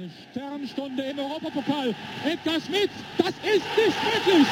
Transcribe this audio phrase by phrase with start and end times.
[0.00, 1.94] Eine Sternstunde im Europapokal.
[2.24, 4.46] Edgar Schmidt, das ist nicht möglich.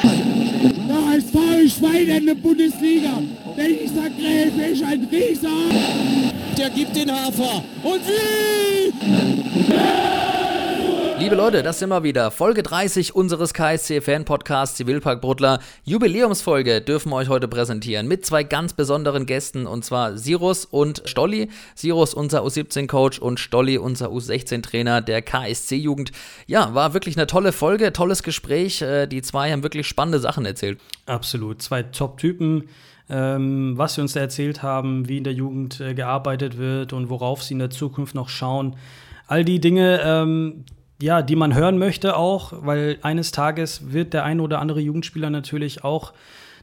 [0.87, 3.23] Der HSV Schwein in der Bundesliga.
[3.57, 5.49] Dieser Gräfe ist ein Rieser.
[6.55, 7.63] Der gibt den Hafer.
[7.81, 8.93] Und wie?
[11.19, 12.31] Liebe Leute, das sind wir wieder.
[12.31, 15.59] Folge 30 unseres KSC-Fan-Podcasts Zivilpark Bruttler.
[15.83, 21.01] Jubiläumsfolge dürfen wir euch heute präsentieren mit zwei ganz besonderen Gästen und zwar Sirus und
[21.03, 21.49] Stolli.
[21.75, 26.13] Sirus, unser U17-Coach und Stolli, unser U16-Trainer der KSC-Jugend.
[26.47, 28.81] Ja, war wirklich eine tolle Folge, tolles Gespräch.
[28.81, 30.79] Äh, die zwei haben wirklich spannende Sachen erzählt.
[31.05, 31.61] Absolut.
[31.61, 32.69] Zwei Top-Typen.
[33.09, 37.09] Ähm, was sie uns da erzählt haben, wie in der Jugend äh, gearbeitet wird und
[37.09, 38.77] worauf sie in der Zukunft noch schauen.
[39.27, 40.63] All die Dinge, ähm,
[41.01, 45.29] ja, die man hören möchte auch, weil eines Tages wird der ein oder andere Jugendspieler
[45.29, 46.13] natürlich auch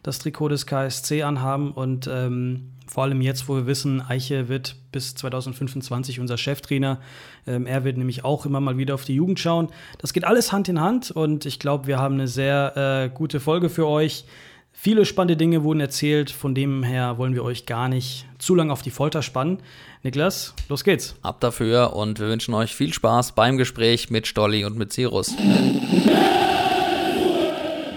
[0.02, 4.76] das Trikot des KSC anhaben und ähm, vor allem jetzt, wo wir wissen, Eiche wird
[4.92, 7.00] bis 2025 unser Cheftrainer.
[7.46, 9.68] Ähm, er wird nämlich auch immer mal wieder auf die Jugend schauen.
[9.98, 13.40] Das geht alles Hand in Hand und ich glaube, wir haben eine sehr äh, gute
[13.40, 14.24] Folge für euch.
[14.72, 18.72] Viele spannende Dinge wurden erzählt, von dem her wollen wir euch gar nicht zu lange
[18.72, 19.58] auf die Folter spannen.
[20.06, 21.16] Niklas, los geht's.
[21.22, 25.34] Ab dafür und wir wünschen euch viel Spaß beim Gespräch mit Stolli und mit Cyrus.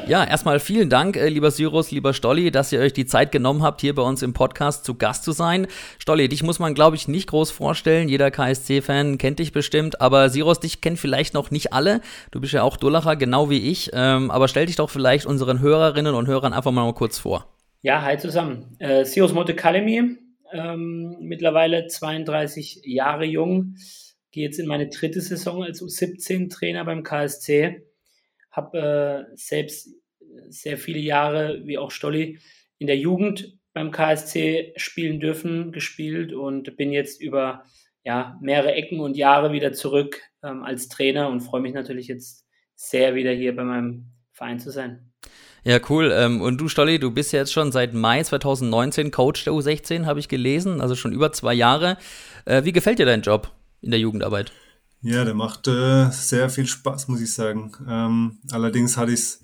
[0.07, 3.61] Ja, erstmal vielen Dank, äh, lieber Cyrus, lieber Stolli, dass ihr euch die Zeit genommen
[3.61, 5.67] habt, hier bei uns im Podcast zu Gast zu sein.
[5.99, 8.09] Stolli, dich muss man, glaube ich, nicht groß vorstellen.
[8.09, 12.01] Jeder KSC-Fan kennt dich bestimmt, aber Cyrus, dich kennen vielleicht noch nicht alle.
[12.31, 13.91] Du bist ja auch Dullacher, genau wie ich.
[13.93, 17.45] Ähm, aber stell dich doch vielleicht unseren Hörerinnen und Hörern einfach mal kurz vor.
[17.83, 18.75] Ja, hi zusammen.
[18.79, 20.17] Äh, Cyrus Motekalemi,
[20.51, 23.75] ähm, mittlerweile 32 Jahre jung,
[24.31, 27.83] gehe jetzt in meine dritte Saison als U17-Trainer beim KSC.
[28.51, 29.89] Habe äh, selbst
[30.49, 32.39] sehr viele Jahre, wie auch Stolli,
[32.77, 37.63] in der Jugend beim KSC spielen dürfen, gespielt und bin jetzt über
[38.03, 42.45] ja, mehrere Ecken und Jahre wieder zurück ähm, als Trainer und freue mich natürlich jetzt
[42.75, 45.11] sehr, wieder hier bei meinem Verein zu sein.
[45.69, 46.11] Ja, cool.
[46.11, 50.07] Ähm, und du, Stolli, du bist ja jetzt schon seit Mai 2019 Coach der U16,
[50.07, 51.99] habe ich gelesen, also schon über zwei Jahre.
[52.45, 53.51] Äh, wie gefällt dir dein Job
[53.81, 54.51] in der Jugendarbeit?
[55.01, 57.71] Ja, der macht äh, sehr viel Spaß, muss ich sagen.
[57.87, 59.43] Ähm, allerdings hatte ich es,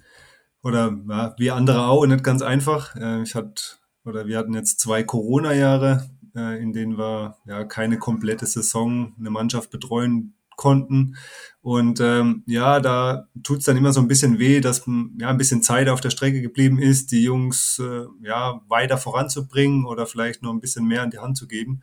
[0.63, 2.95] oder ja, wie andere auch, nicht ganz einfach.
[2.95, 3.61] Äh, ich hatte,
[4.03, 9.29] oder wir hatten jetzt zwei Corona-Jahre, äh, in denen wir ja keine komplette Saison eine
[9.29, 11.16] Mannschaft betreuen konnten.
[11.61, 14.85] Und ähm, ja, da tut's dann immer so ein bisschen weh, dass
[15.19, 19.85] ja ein bisschen Zeit auf der Strecke geblieben ist, die Jungs äh, ja weiter voranzubringen
[19.85, 21.81] oder vielleicht noch ein bisschen mehr an die Hand zu geben.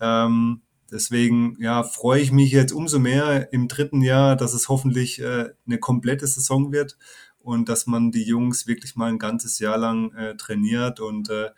[0.00, 5.20] Ähm, deswegen ja freue ich mich jetzt umso mehr im dritten Jahr, dass es hoffentlich
[5.20, 6.96] äh, eine komplette Saison wird
[7.38, 11.50] und dass man die Jungs wirklich mal ein ganzes Jahr lang äh, trainiert und äh,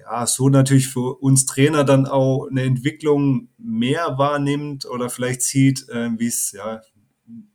[0.00, 5.88] ja, so natürlich für uns Trainer dann auch eine Entwicklung mehr wahrnimmt oder vielleicht sieht,
[5.88, 6.80] äh, wie es ja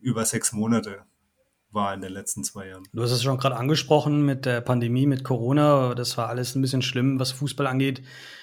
[0.00, 1.02] über sechs Monate
[1.70, 2.84] war in den letzten zwei Jahren.
[2.92, 5.94] Du hast es schon gerade angesprochen mit der Pandemie, mit Corona.
[5.94, 8.02] Das war alles ein bisschen schlimm, was Fußball angeht.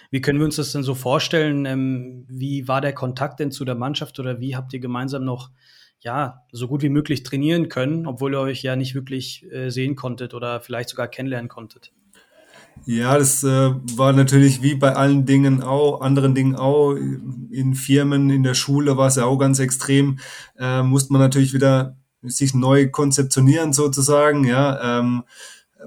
[0.10, 1.66] Wie können wir uns das denn so vorstellen?
[1.66, 5.52] Ähm, wie war der Kontakt denn zu der Mannschaft oder wie habt ihr gemeinsam noch
[6.02, 9.96] ja, so gut wie möglich trainieren können, obwohl ihr euch ja nicht wirklich äh, sehen
[9.96, 11.94] konntet oder vielleicht sogar kennenlernen konntet?
[12.86, 13.48] Ja, das äh,
[13.96, 18.98] war natürlich wie bei allen Dingen auch, anderen Dingen auch, in Firmen, in der Schule
[18.98, 20.20] war es ja auch ganz extrem,
[20.58, 25.24] äh, musste man natürlich wieder sich neu konzeptionieren sozusagen, ja, ähm,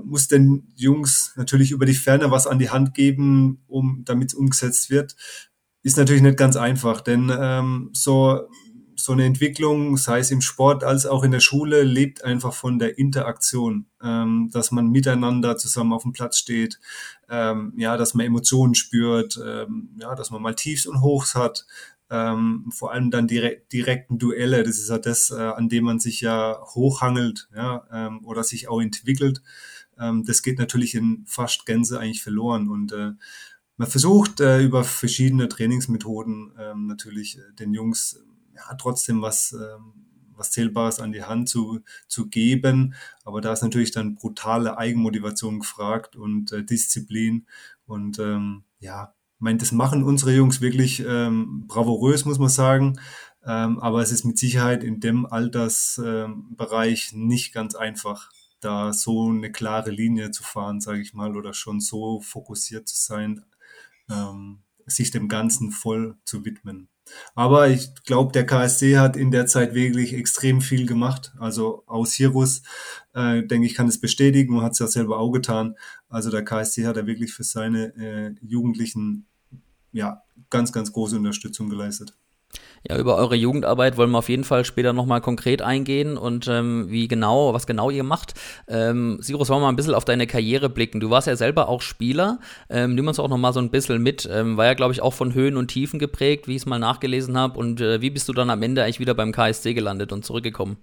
[0.05, 4.35] muss den Jungs natürlich über die Ferne was an die Hand geben, um damit es
[4.35, 5.17] umgesetzt wird.
[5.83, 8.41] Ist natürlich nicht ganz einfach, denn ähm, so
[9.05, 12.79] so eine Entwicklung, sei es im Sport als auch in der Schule, lebt einfach von
[12.79, 16.81] der Interaktion, ähm, dass man miteinander zusammen auf dem Platz steht,
[17.29, 21.67] ähm, ja, dass man Emotionen spürt, ähm, ja, dass man mal Tiefs und Hochs hat,
[22.09, 26.01] ähm, vor allem dann direkt, direkten Duelle, das ist ja das, äh, an dem man
[26.01, 29.43] sich ja hochhangelt, ja, ähm, oder sich auch entwickelt.
[29.99, 33.13] Ähm, das geht natürlich in fast Gänze eigentlich verloren und äh,
[33.77, 38.19] man versucht äh, über verschiedene Trainingsmethoden ähm, natürlich äh, den Jungs
[38.55, 39.93] ja, trotzdem was, ähm,
[40.37, 42.95] was Zählbares an die Hand zu, zu geben.
[43.25, 47.47] Aber da ist natürlich dann brutale Eigenmotivation gefragt und äh, Disziplin.
[47.87, 52.99] Und ähm, ja, ich meine, das machen unsere Jungs wirklich ähm, bravourös, muss man sagen.
[53.47, 58.31] Ähm, aber es ist mit Sicherheit in dem Altersbereich ähm, nicht ganz einfach,
[58.61, 62.97] da so eine klare Linie zu fahren, sage ich mal, oder schon so fokussiert zu
[62.97, 63.45] sein,
[64.09, 66.89] ähm, sich dem Ganzen voll zu widmen.
[67.35, 71.33] Aber ich glaube, der KSC hat in der Zeit wirklich extrem viel gemacht.
[71.39, 72.63] Also aus Hirus,
[73.13, 75.77] äh, denke ich, kann es bestätigen und hat es ja selber auch getan.
[76.09, 79.27] Also der KSC hat da wirklich für seine äh, Jugendlichen
[79.93, 82.15] ja ganz, ganz große Unterstützung geleistet.
[82.87, 86.91] Ja, über eure Jugendarbeit wollen wir auf jeden Fall später nochmal konkret eingehen und ähm,
[86.91, 88.35] wie genau, was genau ihr macht.
[88.69, 91.01] Ähm, Sirus, wollen wir mal ein bisschen auf deine Karriere blicken.
[91.01, 92.41] Du warst ja selber auch Spieler.
[92.69, 94.29] Ähm, nimm uns auch nochmal so ein bisschen mit.
[94.31, 96.79] Ähm, war ja, glaube ich, auch von Höhen und Tiefen geprägt, wie ich es mal
[96.79, 97.59] nachgelesen habe.
[97.59, 100.77] Und äh, wie bist du dann am Ende eigentlich wieder beim KSC gelandet und zurückgekommen?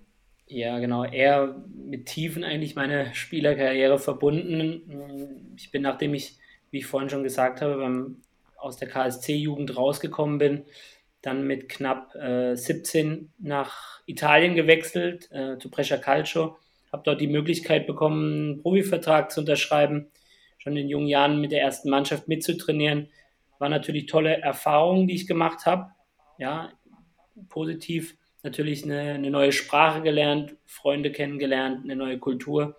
[0.48, 1.03] Ja, genau.
[1.06, 5.51] Eher mit Tiefen eigentlich meine Spielerkarriere verbunden.
[5.56, 6.38] Ich bin, nachdem ich,
[6.71, 8.18] wie ich vorhin schon gesagt habe, beim,
[8.57, 10.63] aus der KSC-Jugend rausgekommen bin,
[11.21, 16.57] dann mit knapp äh, 17 nach Italien gewechselt, äh, zu Brescia Calcio.
[16.91, 20.09] Habe dort die Möglichkeit bekommen, einen Profivertrag zu unterschreiben,
[20.57, 23.09] schon in jungen Jahren mit der ersten Mannschaft mitzutrainieren.
[23.59, 25.91] War natürlich tolle Erfahrungen, die ich gemacht habe.
[26.38, 26.71] Ja,
[27.50, 32.75] positiv natürlich eine, eine, neue Sprache gelernt, Freunde kennengelernt, eine neue Kultur.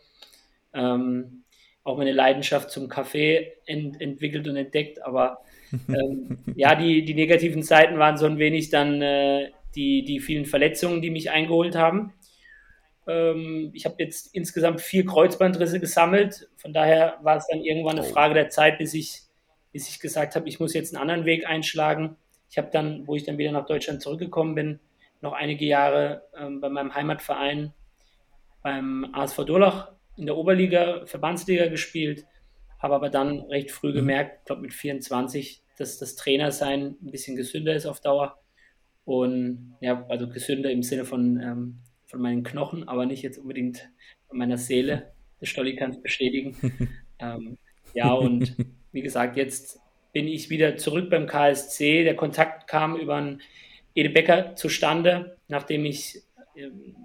[0.74, 1.44] Ähm,
[1.84, 5.42] auch meine Leidenschaft zum Kaffee ent, entwickelt und entdeckt, aber
[5.88, 10.46] ähm, ja, die, die negativen Seiten waren so ein wenig dann äh, die, die vielen
[10.46, 12.12] Verletzungen, die mich eingeholt haben.
[13.06, 16.48] Ähm, ich habe jetzt insgesamt vier Kreuzbandrisse gesammelt.
[16.56, 18.10] Von daher war es dann irgendwann eine oh.
[18.10, 19.22] Frage der Zeit, bis ich,
[19.72, 22.16] bis ich gesagt habe, ich muss jetzt einen anderen Weg einschlagen.
[22.50, 24.80] Ich habe dann, wo ich dann wieder nach Deutschland zurückgekommen bin,
[25.20, 27.72] noch einige Jahre ähm, bei meinem Heimatverein
[28.62, 32.26] beim ASV Durlach in der Oberliga, Verbandsliga gespielt,
[32.78, 33.96] habe aber dann recht früh mhm.
[33.96, 38.38] gemerkt, ich glaube mit 24, dass das Trainersein ein bisschen gesünder ist auf Dauer.
[39.04, 43.90] Und ja, also gesünder im Sinne von, ähm, von meinen Knochen, aber nicht jetzt unbedingt
[44.28, 45.12] von meiner Seele.
[45.40, 46.56] Der Stolli kann es bestätigen.
[47.18, 47.58] ähm,
[47.94, 48.56] ja, und
[48.92, 49.80] wie gesagt, jetzt
[50.12, 52.04] bin ich wieder zurück beim KSC.
[52.04, 53.42] Der Kontakt kam über einen
[53.94, 56.22] Ede Becker zustande, nachdem ich
[56.56, 56.96] ähm,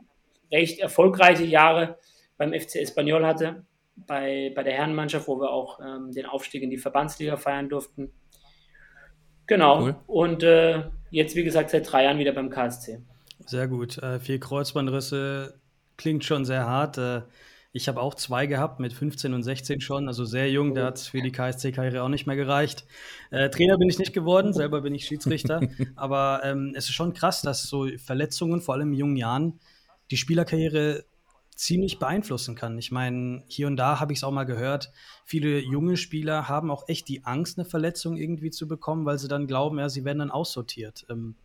[0.51, 1.97] recht erfolgreiche Jahre
[2.37, 3.65] beim FC Espanyol hatte,
[3.95, 8.11] bei, bei der Herrenmannschaft, wo wir auch ähm, den Aufstieg in die Verbandsliga feiern durften.
[9.47, 9.81] Genau.
[9.81, 9.95] Cool.
[10.07, 12.99] Und äh, jetzt, wie gesagt, seit drei Jahren wieder beim KSC.
[13.45, 13.97] Sehr gut.
[13.97, 15.55] Äh, vier Kreuzbandrisse
[15.95, 16.97] klingt schon sehr hart.
[16.97, 17.21] Äh,
[17.71, 20.73] ich habe auch zwei gehabt, mit 15 und 16 schon, also sehr jung.
[20.73, 22.85] Da hat es für die KSC-Karriere auch nicht mehr gereicht.
[23.29, 25.61] Äh, Trainer bin ich nicht geworden, selber bin ich Schiedsrichter.
[25.95, 29.59] Aber ähm, es ist schon krass, dass so Verletzungen, vor allem in jungen Jahren,
[30.11, 31.05] die Spielerkarriere
[31.57, 32.77] ziemlich beeinflussen kann.
[32.77, 34.91] Ich meine, hier und da habe ich es auch mal gehört,
[35.25, 39.27] viele junge Spieler haben auch echt die Angst, eine Verletzung irgendwie zu bekommen, weil sie
[39.27, 41.07] dann glauben, ja, sie werden dann aussortiert.
[41.09, 41.35] Ähm,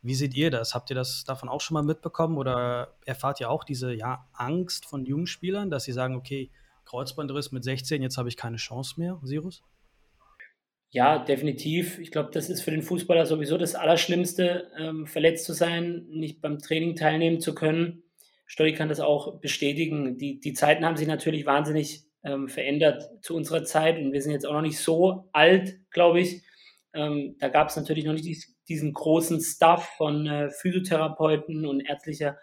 [0.00, 0.74] wie seht ihr das?
[0.74, 4.86] Habt ihr das davon auch schon mal mitbekommen oder erfahrt ihr auch diese ja, Angst
[4.86, 6.50] von jungen Spielern, dass sie sagen, okay,
[6.86, 9.62] Kreuzbandriss mit 16, jetzt habe ich keine Chance mehr, Sirus?
[10.90, 11.98] Ja, definitiv.
[11.98, 16.40] Ich glaube, das ist für den Fußballer sowieso das Allerschlimmste, ähm, verletzt zu sein, nicht
[16.40, 18.03] beim Training teilnehmen zu können.
[18.46, 20.18] Stolli kann das auch bestätigen.
[20.18, 24.32] Die, die Zeiten haben sich natürlich wahnsinnig ähm, verändert zu unserer Zeit und wir sind
[24.32, 26.42] jetzt auch noch nicht so alt, glaube ich.
[26.94, 31.80] Ähm, da gab es natürlich noch nicht dies, diesen großen Stuff von äh, Physiotherapeuten und
[31.80, 32.38] ärztlicher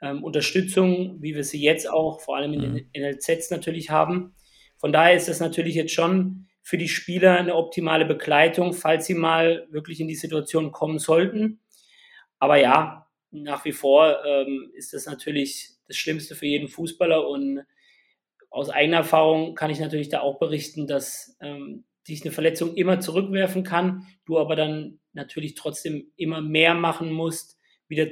[0.00, 2.86] ähm, Unterstützung, wie wir sie jetzt auch vor allem in den mhm.
[2.96, 4.34] NLZs natürlich haben.
[4.78, 9.14] Von daher ist das natürlich jetzt schon für die Spieler eine optimale Begleitung, falls sie
[9.14, 11.60] mal wirklich in die Situation kommen sollten.
[12.38, 13.01] Aber ja,
[13.32, 17.64] nach wie vor ähm, ist das natürlich das Schlimmste für jeden Fußballer und
[18.50, 23.00] aus eigener Erfahrung kann ich natürlich da auch berichten, dass ähm, dich eine Verletzung immer
[23.00, 27.58] zurückwerfen kann, du aber dann natürlich trotzdem immer mehr machen musst,
[27.88, 28.06] wieder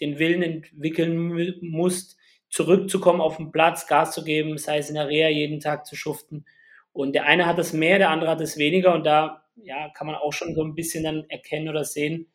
[0.00, 2.16] den Willen entwickeln musst,
[2.48, 5.96] zurückzukommen auf den Platz, Gas zu geben, sei es in der Reha jeden Tag zu
[5.96, 6.44] schuften.
[6.92, 10.06] Und der eine hat es mehr, der andere hat es weniger und da ja, kann
[10.06, 12.32] man auch schon so ein bisschen dann erkennen oder sehen,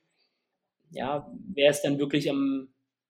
[0.91, 2.69] ja, wer es dann wirklich am,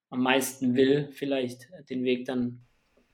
[0.10, 2.62] am meisten will, vielleicht den Weg dann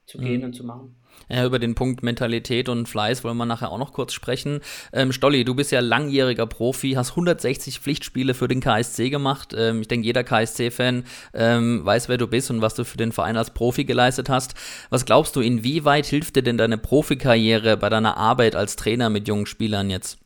[0.06, 0.46] zu gehen mhm.
[0.46, 0.96] und zu machen.
[1.30, 4.60] Ja, über den Punkt Mentalität und Fleiß wollen wir nachher auch noch kurz sprechen.
[4.94, 9.56] Ähm, Stolli, du bist ja langjähriger Profi, hast 160 Pflichtspiele für den KSC gemacht.
[9.58, 13.12] Ähm, ich denke, jeder KSC-Fan ähm, weiß, wer du bist und was du für den
[13.12, 14.54] Verein als Profi geleistet hast.
[14.90, 19.28] Was glaubst du, inwieweit hilft dir denn deine Profikarriere bei deiner Arbeit als Trainer mit
[19.28, 20.20] jungen Spielern jetzt?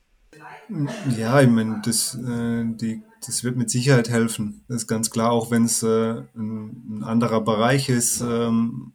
[1.17, 4.63] Ja, ich meine, das, äh, die das wird mit Sicherheit helfen.
[4.67, 8.93] Das ist ganz klar, auch wenn es äh, ein, ein, anderer Bereich ist, ähm,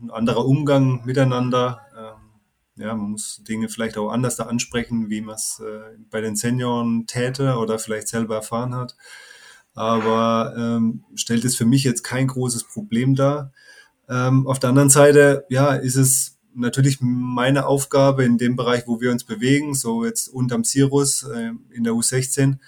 [0.00, 1.80] ein anderer Umgang miteinander.
[1.96, 6.20] Ähm, ja, man muss Dinge vielleicht auch anders da ansprechen, wie man es äh, bei
[6.20, 8.96] den Senioren täte oder vielleicht selber erfahren hat.
[9.74, 13.52] Aber ähm, stellt es für mich jetzt kein großes Problem dar.
[14.08, 19.00] Ähm, auf der anderen Seite, ja, ist es natürlich meine Aufgabe in dem Bereich, wo
[19.00, 22.58] wir uns bewegen, so jetzt unterm Cirrus äh, in der U16,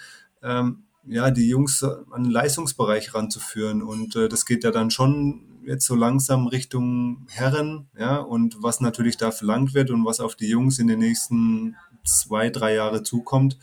[0.42, 3.82] ähm, ja, die Jungs an den Leistungsbereich ranzuführen.
[3.82, 8.80] Und äh, das geht ja dann schon jetzt so langsam Richtung Herren, ja, und was
[8.80, 13.02] natürlich da verlangt wird und was auf die Jungs in den nächsten zwei, drei Jahre
[13.02, 13.58] zukommt,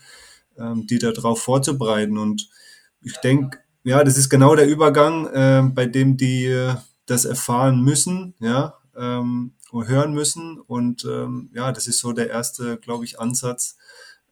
[0.56, 2.18] ähm, die darauf vorzubereiten.
[2.18, 2.48] Und
[3.02, 6.74] ich denke, ja, das ist genau der Übergang, äh, bei dem die äh,
[7.06, 10.58] das erfahren müssen, ja, ähm, hören müssen.
[10.58, 13.76] Und ähm, ja, das ist so der erste, glaube ich, Ansatz,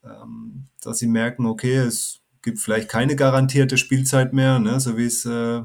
[0.05, 5.07] ähm, dass sie merken, okay, es gibt vielleicht keine garantierte Spielzeit mehr, ne, so wie
[5.07, 5.63] es äh,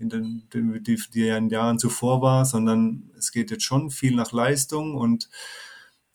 [0.00, 4.32] in den, den die, die Jahren zuvor war, sondern es geht jetzt schon viel nach
[4.32, 5.28] Leistung und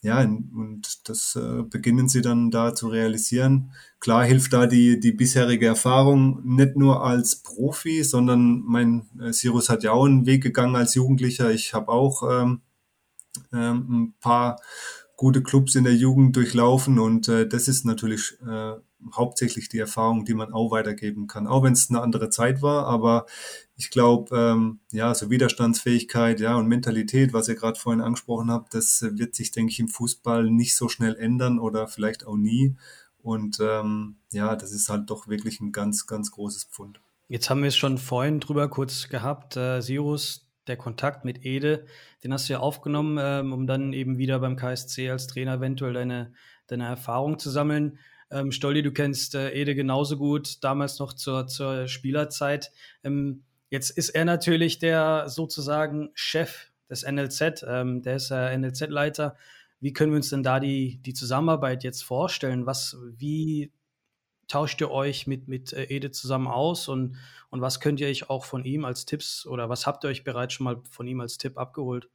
[0.01, 3.73] ja, und das äh, beginnen sie dann da zu realisieren.
[3.99, 9.67] Klar hilft da die, die bisherige Erfahrung nicht nur als Profi, sondern mein äh, Sirus
[9.67, 11.51] hat ja auch einen Weg gegangen als Jugendlicher.
[11.51, 12.61] Ich habe auch ähm,
[13.51, 14.61] ähm, ein paar
[15.17, 18.75] gute Clubs in der Jugend durchlaufen und äh, das ist natürlich äh,
[19.15, 22.85] hauptsächlich die Erfahrung, die man auch weitergeben kann, auch wenn es eine andere Zeit war,
[22.85, 23.25] aber
[23.75, 28.73] ich glaube, ähm, ja, so Widerstandsfähigkeit, ja, und Mentalität, was ihr gerade vorhin angesprochen habt,
[28.73, 32.75] das wird sich, denke ich, im Fußball nicht so schnell ändern oder vielleicht auch nie.
[33.21, 37.01] Und ähm, ja, das ist halt doch wirklich ein ganz, ganz großes Pfund.
[37.27, 39.55] Jetzt haben wir es schon vorhin drüber kurz gehabt.
[39.55, 41.85] Äh, Sirus, der Kontakt mit Ede,
[42.23, 45.93] den hast du ja aufgenommen, ähm, um dann eben wieder beim KSC als Trainer eventuell
[45.93, 46.33] deine,
[46.67, 47.99] deine Erfahrung zu sammeln.
[48.31, 52.71] Ähm, Stolli, du kennst äh, Ede genauso gut, damals noch zur, zur Spielerzeit.
[53.03, 59.35] Ähm, Jetzt ist er natürlich der sozusagen Chef des NLZ, ähm, der ist äh, NLZ-Leiter.
[59.79, 62.65] Wie können wir uns denn da die, die Zusammenarbeit jetzt vorstellen?
[62.65, 63.71] Was, wie
[64.47, 67.17] tauscht ihr euch mit, mit äh, Ede zusammen aus und,
[67.51, 70.23] und was könnt ihr euch auch von ihm als Tipps oder was habt ihr euch
[70.23, 72.09] bereits schon mal von ihm als Tipp abgeholt?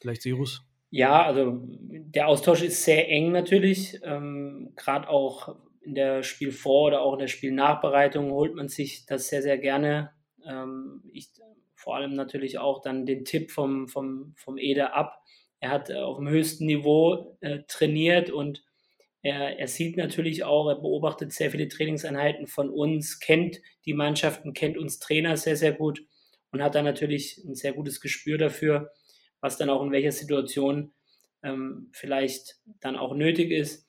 [0.00, 0.67] Vielleicht Sirus?
[0.90, 4.00] Ja, also der Austausch ist sehr eng natürlich.
[4.02, 9.28] Ähm, Gerade auch in der Spielvor- oder auch in der Spielnachbereitung holt man sich das
[9.28, 10.10] sehr, sehr gerne
[10.46, 11.28] ähm, ich
[11.74, 15.20] vor allem natürlich auch dann den Tipp vom, vom, vom Ede ab.
[15.60, 18.64] Er hat äh, auf dem höchsten Niveau äh, trainiert und
[19.22, 24.52] er, er sieht natürlich auch, er beobachtet sehr viele Trainingseinheiten von uns, kennt die Mannschaften,
[24.54, 26.04] kennt uns Trainer sehr, sehr gut
[26.52, 28.90] und hat dann natürlich ein sehr gutes Gespür dafür,
[29.40, 30.92] was dann auch in welcher Situation
[31.42, 33.86] ähm, vielleicht dann auch nötig ist.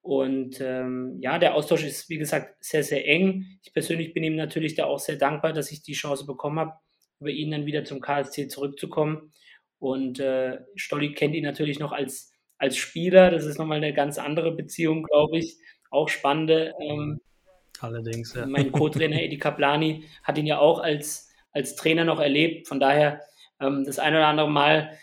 [0.00, 3.46] Und ähm, ja, der Austausch ist, wie gesagt, sehr, sehr eng.
[3.62, 6.72] Ich persönlich bin ihm natürlich da auch sehr dankbar, dass ich die Chance bekommen habe,
[7.20, 9.32] über ihn dann wieder zum KSC zurückzukommen.
[9.78, 13.30] Und äh, Stolli kennt ihn natürlich noch als, als Spieler.
[13.30, 15.56] Das ist nochmal eine ganz andere Beziehung, glaube ich.
[15.90, 16.74] Auch spannende.
[16.80, 17.20] Ähm,
[17.80, 18.46] Allerdings, ja.
[18.46, 22.66] Mein Co-Trainer Edi Kaplani hat ihn ja auch als, als Trainer noch erlebt.
[22.66, 23.20] Von daher
[23.60, 24.98] ähm, das ein oder andere Mal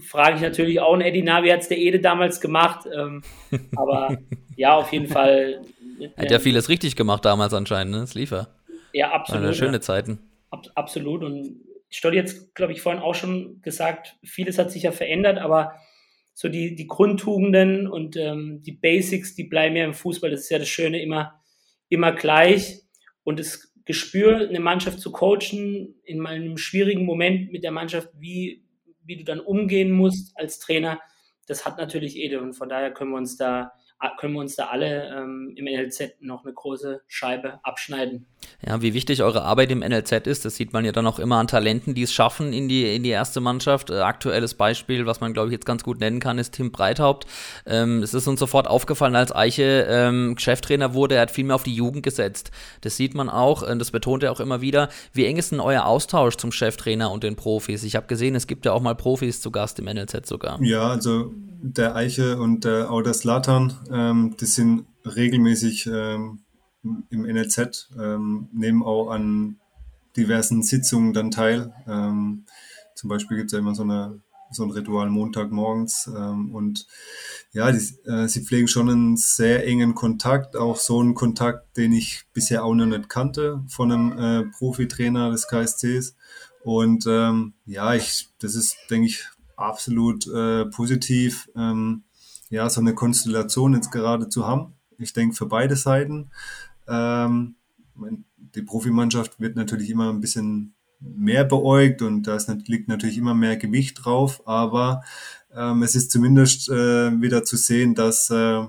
[0.00, 2.88] frage ich natürlich auch einen Eddie, na, wie hat es der Ede damals gemacht?
[2.92, 3.22] Ähm,
[3.76, 4.18] aber
[4.56, 5.62] ja, auf jeden Fall.
[6.16, 8.00] Hat ja vieles richtig gemacht damals anscheinend, ne?
[8.00, 8.48] Das lief ja.
[8.92, 9.44] Ja, absolut.
[9.44, 10.18] Waren schöne Zeiten.
[10.50, 11.22] Ab, absolut.
[11.22, 15.38] Und ich Stoll jetzt, glaube ich, vorhin auch schon gesagt, vieles hat sich ja verändert,
[15.38, 15.74] aber
[16.34, 20.50] so die, die Grundtugenden und ähm, die Basics, die bleiben ja im Fußball, das ist
[20.50, 21.40] ja das Schöne, immer,
[21.88, 22.82] immer gleich.
[23.24, 28.62] Und das Gespür, eine Mannschaft zu coachen, in einem schwierigen Moment mit der Mannschaft, wie
[29.08, 31.00] wie du dann umgehen musst als Trainer,
[31.46, 33.72] das hat natürlich Ede und von daher können wir uns da
[34.18, 38.26] können wir uns da alle ähm, im NLZ noch eine große Scheibe abschneiden.
[38.66, 41.36] Ja, wie wichtig eure Arbeit im NLZ ist, das sieht man ja dann auch immer
[41.36, 43.90] an Talenten, die es schaffen in die, in die erste Mannschaft.
[43.90, 47.26] Äh, aktuelles Beispiel, was man glaube ich jetzt ganz gut nennen kann, ist Tim Breithaupt.
[47.66, 51.54] Ähm, es ist uns sofort aufgefallen, als Eiche ähm, Cheftrainer wurde, er hat viel mehr
[51.54, 52.50] auf die Jugend gesetzt.
[52.80, 54.88] Das sieht man auch, äh, das betont er auch immer wieder.
[55.12, 57.84] Wie eng ist denn euer Austausch zum Cheftrainer und den Profis?
[57.84, 60.60] Ich habe gesehen, es gibt ja auch mal Profis zu Gast im NLZ sogar.
[60.62, 66.40] Ja, also der Eiche und der auch der Slatan, ähm, die sind regelmäßig ähm,
[67.10, 69.56] im NLZ, ähm, nehmen auch an
[70.16, 71.72] diversen Sitzungen dann teil.
[71.86, 72.44] Ähm,
[72.94, 76.86] zum Beispiel gibt es ja immer so, eine, so ein Ritual Montagmorgens ähm, und
[77.52, 77.78] ja, die,
[78.08, 82.64] äh, sie pflegen schon einen sehr engen Kontakt, auch so einen Kontakt, den ich bisher
[82.64, 86.16] auch noch nicht kannte von einem äh, Profitrainer des KSCs.
[86.64, 89.24] Und ähm, ja, ich, das ist, denke ich,
[89.56, 92.04] absolut äh, positiv, ähm,
[92.50, 94.74] ja, so eine Konstellation jetzt gerade zu haben.
[94.98, 96.30] Ich denke für beide Seiten.
[96.88, 97.56] Ähm,
[98.54, 103.56] die Profimannschaft wird natürlich immer ein bisschen mehr beäugt und da liegt natürlich immer mehr
[103.56, 105.02] Gewicht drauf, aber
[105.54, 108.64] ähm, es ist zumindest äh, wieder zu sehen, dass, äh,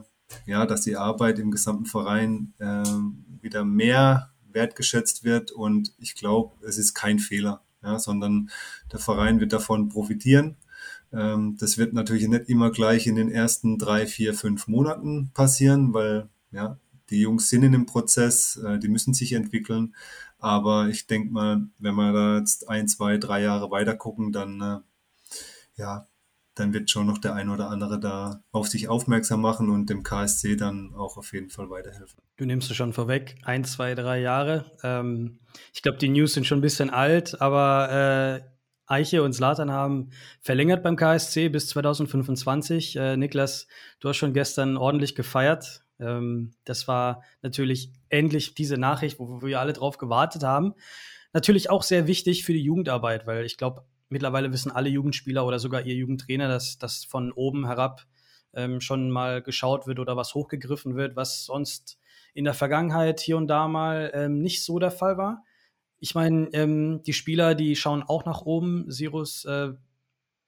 [0.46, 2.84] ja, dass die Arbeit im gesamten Verein äh,
[3.42, 8.50] wieder mehr wertgeschätzt wird und ich glaube, es ist kein Fehler, ja, sondern
[8.92, 10.58] der Verein wird davon profitieren.
[11.12, 15.94] Ähm, das wird natürlich nicht immer gleich in den ersten drei, vier, fünf Monaten passieren,
[15.94, 16.78] weil ja,
[17.10, 19.96] die Jungs sind in dem Prozess, äh, die müssen sich entwickeln.
[20.38, 24.62] Aber ich denke mal, wenn wir da jetzt ein, zwei, drei Jahre weiter gucken, dann
[24.62, 24.80] äh,
[25.76, 26.08] ja,
[26.56, 30.04] dann wird schon noch der ein oder andere da auf sich aufmerksam machen und dem
[30.04, 32.20] KSC dann auch auf jeden Fall weiterhelfen.
[32.38, 34.66] Du nimmst es schon vorweg, ein, zwei, drei Jahre.
[34.84, 35.40] Ähm,
[35.74, 38.50] ich glaube, die News sind schon ein bisschen alt, aber äh,
[38.88, 40.10] Eiche und Slatan haben
[40.42, 42.96] verlängert beim KSC bis 2025.
[42.96, 43.68] Äh, Niklas,
[44.00, 45.84] du hast schon gestern ordentlich gefeiert.
[46.00, 50.74] Ähm, das war natürlich endlich diese Nachricht, wo, wir alle drauf gewartet haben.
[51.34, 55.60] Natürlich auch sehr wichtig für die Jugendarbeit, weil ich glaube, mittlerweile wissen alle Jugendspieler oder
[55.60, 58.06] sogar ihr Jugendtrainer, dass das von oben herab
[58.54, 62.00] ähm, schon mal geschaut wird oder was hochgegriffen wird, was sonst
[62.34, 65.44] in der Vergangenheit hier und da mal ähm, nicht so der Fall war.
[66.00, 68.90] Ich meine, ähm, die Spieler, die schauen auch nach oben.
[68.90, 69.74] Sirus, äh,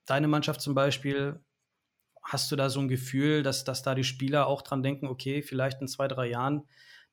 [0.05, 1.39] deine Mannschaft zum Beispiel,
[2.21, 5.41] hast du da so ein Gefühl, dass, dass da die Spieler auch dran denken, okay,
[5.41, 6.63] vielleicht in zwei, drei Jahren,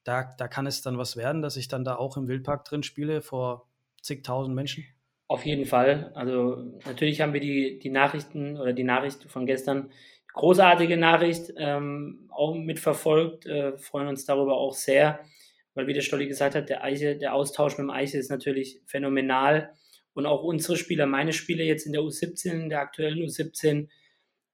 [0.04, 2.82] da, da kann es dann was werden, dass ich dann da auch im Wildpark drin
[2.82, 3.68] spiele vor
[4.02, 4.84] zigtausend Menschen?
[5.26, 6.10] Auf jeden Fall.
[6.14, 9.90] Also natürlich haben wir die, die Nachrichten oder die Nachricht von gestern,
[10.32, 15.20] großartige Nachricht, ähm, auch mitverfolgt, äh, freuen uns darüber auch sehr,
[15.74, 18.80] weil wie der Stolli gesagt hat, der Eiche, der Austausch mit dem Eiche ist natürlich
[18.86, 19.74] phänomenal.
[20.14, 23.88] Und auch unsere Spieler, meine Spieler jetzt in der U17, in der aktuellen U17,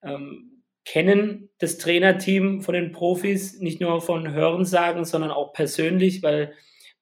[0.04, 6.54] ähm, kennen das Trainerteam von den Profis, nicht nur von Hörensagen, sondern auch persönlich, weil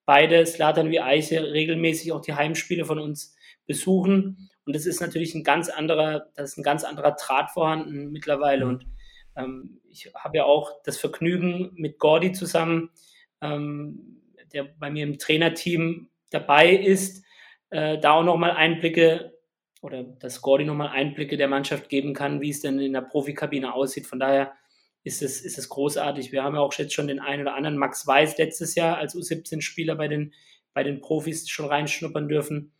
[0.04, 3.34] beide, Slatan wie Eiche, regelmäßig auch die Heimspiele von uns
[3.66, 4.50] besuchen.
[4.64, 8.66] Und das ist natürlich ein ganz anderer, das ist ein ganz anderer Draht vorhanden mittlerweile.
[8.66, 8.86] Und
[9.36, 12.90] ähm, ich habe ja auch das Vergnügen mit Gordy zusammen,
[13.40, 17.24] ähm, der bei mir im Trainerteam dabei ist,
[17.70, 19.31] äh, da auch nochmal Einblicke
[19.82, 23.74] oder dass Gordy nochmal Einblicke der Mannschaft geben kann, wie es denn in der Profikabine
[23.74, 24.06] aussieht.
[24.06, 24.52] Von daher
[25.02, 26.30] ist es, ist es großartig.
[26.30, 29.16] Wir haben ja auch jetzt schon den einen oder anderen Max Weiß letztes Jahr als
[29.16, 30.32] U17-Spieler bei den,
[30.72, 32.72] bei den Profis schon reinschnuppern dürfen.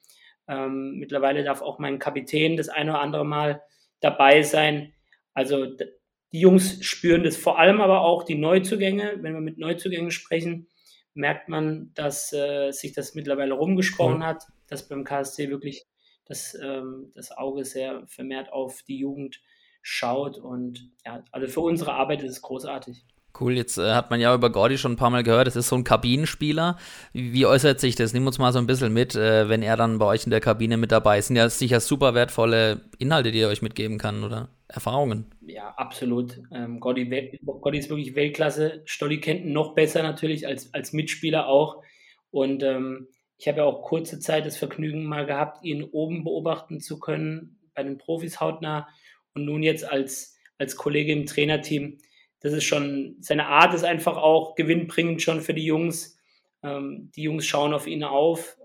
[0.47, 3.63] Ähm, mittlerweile darf auch mein Kapitän das eine oder andere Mal
[4.01, 4.93] dabei sein.
[5.35, 9.19] Also die Jungs spüren das vor allem aber auch die Neuzugänge.
[9.21, 10.69] Wenn wir mit Neuzugängen sprechen,
[11.15, 14.27] merkt man, dass äh, sich das mittlerweile rumgesprochen cool.
[14.27, 15.85] hat, dass beim KSC wirklich
[16.27, 19.41] dass ähm, das Auge sehr vermehrt auf die Jugend
[19.83, 20.39] schaut.
[20.39, 23.05] Und ja, also für unsere Arbeit ist es großartig.
[23.39, 25.69] Cool, jetzt äh, hat man ja über Gordy schon ein paar Mal gehört, das ist
[25.69, 26.77] so ein Kabinenspieler.
[27.15, 28.13] Wie, wie äußert sich das?
[28.13, 30.41] Nimm uns mal so ein bisschen mit, äh, wenn er dann bei euch in der
[30.41, 31.29] Kabine mit dabei ist.
[31.29, 34.51] Sind ja sicher super wertvolle Inhalte, die er euch mitgeben kann, oder?
[34.69, 35.27] Erfahrungen.
[35.47, 36.41] Ja, absolut.
[36.51, 38.83] Ähm, Gordy, Gordy ist wirklich Weltklasse.
[38.85, 41.83] Stolli kennt ihn noch besser natürlich als, als Mitspieler auch.
[42.31, 43.09] Und ähm,
[43.43, 47.59] ich habe ja auch kurze Zeit das Vergnügen mal gehabt, ihn oben beobachten zu können,
[47.75, 48.87] bei den Profis hautnah
[49.35, 51.99] und nun jetzt als, als Kollege im Trainerteam.
[52.39, 56.21] Das ist schon, seine Art ist einfach auch gewinnbringend schon für die Jungs.
[56.63, 58.59] Ähm, die Jungs schauen auf ihn auf.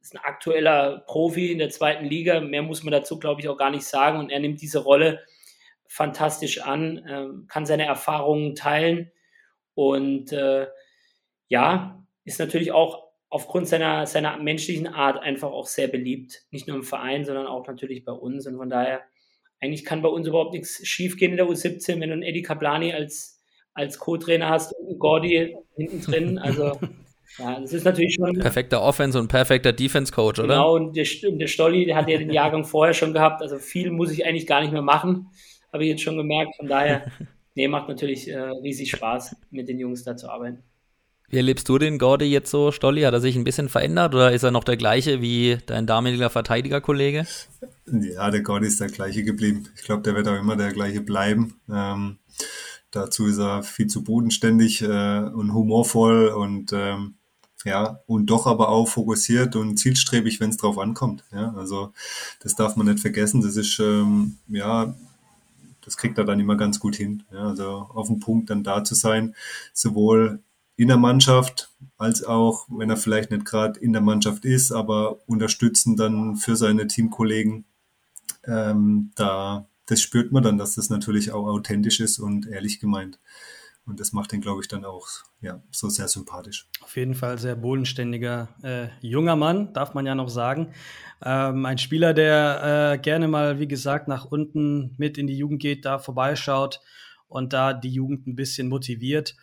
[0.00, 2.40] Ist ein aktueller Profi in der zweiten Liga.
[2.40, 4.20] Mehr muss man dazu, glaube ich, auch gar nicht sagen.
[4.20, 5.20] Und er nimmt diese Rolle
[5.86, 9.12] fantastisch an, ähm, kann seine Erfahrungen teilen
[9.74, 10.66] und äh,
[11.48, 16.44] ja, ist natürlich auch aufgrund seiner, seiner menschlichen Art einfach auch sehr beliebt.
[16.50, 18.46] Nicht nur im Verein, sondern auch natürlich bei uns.
[18.46, 19.02] Und von daher,
[19.60, 22.92] eigentlich kann bei uns überhaupt nichts schiefgehen in der U17, wenn du einen Eddie Kaplani
[22.92, 23.42] als,
[23.74, 26.38] als Co-Trainer hast und Gordy hinten drin.
[26.38, 26.78] Also,
[27.38, 28.38] ja, das ist natürlich schon.
[28.38, 30.54] Perfekter Offense und perfekter Defense-Coach, oder?
[30.54, 33.42] Genau, und der, der Stolli, der hat ja den Jahrgang vorher schon gehabt.
[33.42, 35.26] Also, viel muss ich eigentlich gar nicht mehr machen.
[35.70, 36.56] Habe ich jetzt schon gemerkt.
[36.56, 37.10] Von daher,
[37.54, 40.62] nee, macht natürlich äh, riesig Spaß, mit den Jungs da zu arbeiten.
[41.30, 43.02] Wie erlebst du den Gordy jetzt so, Stolli?
[43.02, 46.30] Hat er sich ein bisschen verändert oder ist er noch der gleiche wie dein damaliger
[46.30, 47.26] Verteidigerkollege?
[47.86, 49.64] Ja, der Gordy ist der gleiche geblieben.
[49.76, 51.60] Ich glaube, der wird auch immer der gleiche bleiben.
[51.70, 52.18] Ähm,
[52.90, 57.14] dazu ist er viel zu bodenständig äh, und humorvoll und ähm,
[57.64, 61.24] ja, und doch aber auch fokussiert und zielstrebig, wenn es drauf ankommt.
[61.32, 61.92] Ja, also
[62.40, 63.42] das darf man nicht vergessen.
[63.42, 64.94] Das ist ähm, ja
[65.88, 67.22] das kriegt er dann immer ganz gut hin.
[67.32, 69.34] Ja, also auf dem Punkt dann da zu sein,
[69.72, 70.40] sowohl
[70.78, 75.18] in der Mannschaft, als auch, wenn er vielleicht nicht gerade in der Mannschaft ist, aber
[75.28, 77.64] unterstützen dann für seine Teamkollegen.
[78.46, 83.18] Ähm, da, das spürt man dann, dass das natürlich auch authentisch ist und ehrlich gemeint.
[83.86, 85.08] Und das macht ihn, glaube ich, dann auch
[85.40, 86.68] ja, so sehr sympathisch.
[86.80, 90.68] Auf jeden Fall sehr bodenständiger äh, junger Mann, darf man ja noch sagen.
[91.24, 95.60] Ähm, ein Spieler, der äh, gerne mal, wie gesagt, nach unten mit in die Jugend
[95.60, 96.80] geht, da vorbeischaut
[97.26, 99.34] und da die Jugend ein bisschen motiviert.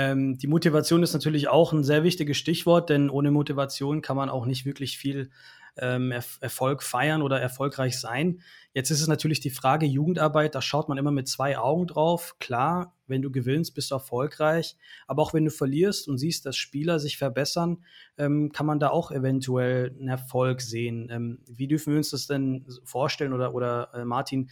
[0.00, 4.30] Ähm, die Motivation ist natürlich auch ein sehr wichtiges Stichwort, denn ohne Motivation kann man
[4.30, 5.30] auch nicht wirklich viel
[5.76, 8.40] ähm, er Erfolg feiern oder erfolgreich sein.
[8.72, 12.36] Jetzt ist es natürlich die Frage Jugendarbeit, da schaut man immer mit zwei Augen drauf.
[12.38, 14.74] Klar, wenn du gewinnst, bist du erfolgreich,
[15.06, 17.84] aber auch wenn du verlierst und siehst, dass Spieler sich verbessern,
[18.16, 21.08] ähm, kann man da auch eventuell einen Erfolg sehen.
[21.10, 24.48] Ähm, wie dürfen wir uns das denn vorstellen oder, oder äh, Martin,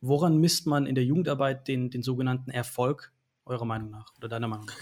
[0.00, 3.12] woran misst man in der Jugendarbeit den, den sogenannten Erfolg,
[3.50, 4.74] eurer Meinung nach oder deiner Meinung nach?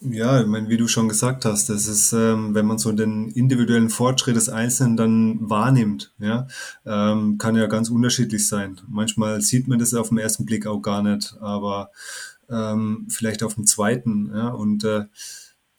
[0.00, 3.30] Ja, ich meine, wie du schon gesagt hast, das ist, ähm, wenn man so den
[3.30, 6.46] individuellen Fortschritt des Einzelnen dann wahrnimmt, ja,
[6.86, 8.80] ähm, kann ja ganz unterschiedlich sein.
[8.86, 11.90] Manchmal sieht man das auf den ersten Blick auch gar nicht, aber
[12.48, 15.06] ähm, vielleicht auf dem zweiten, ja, und äh,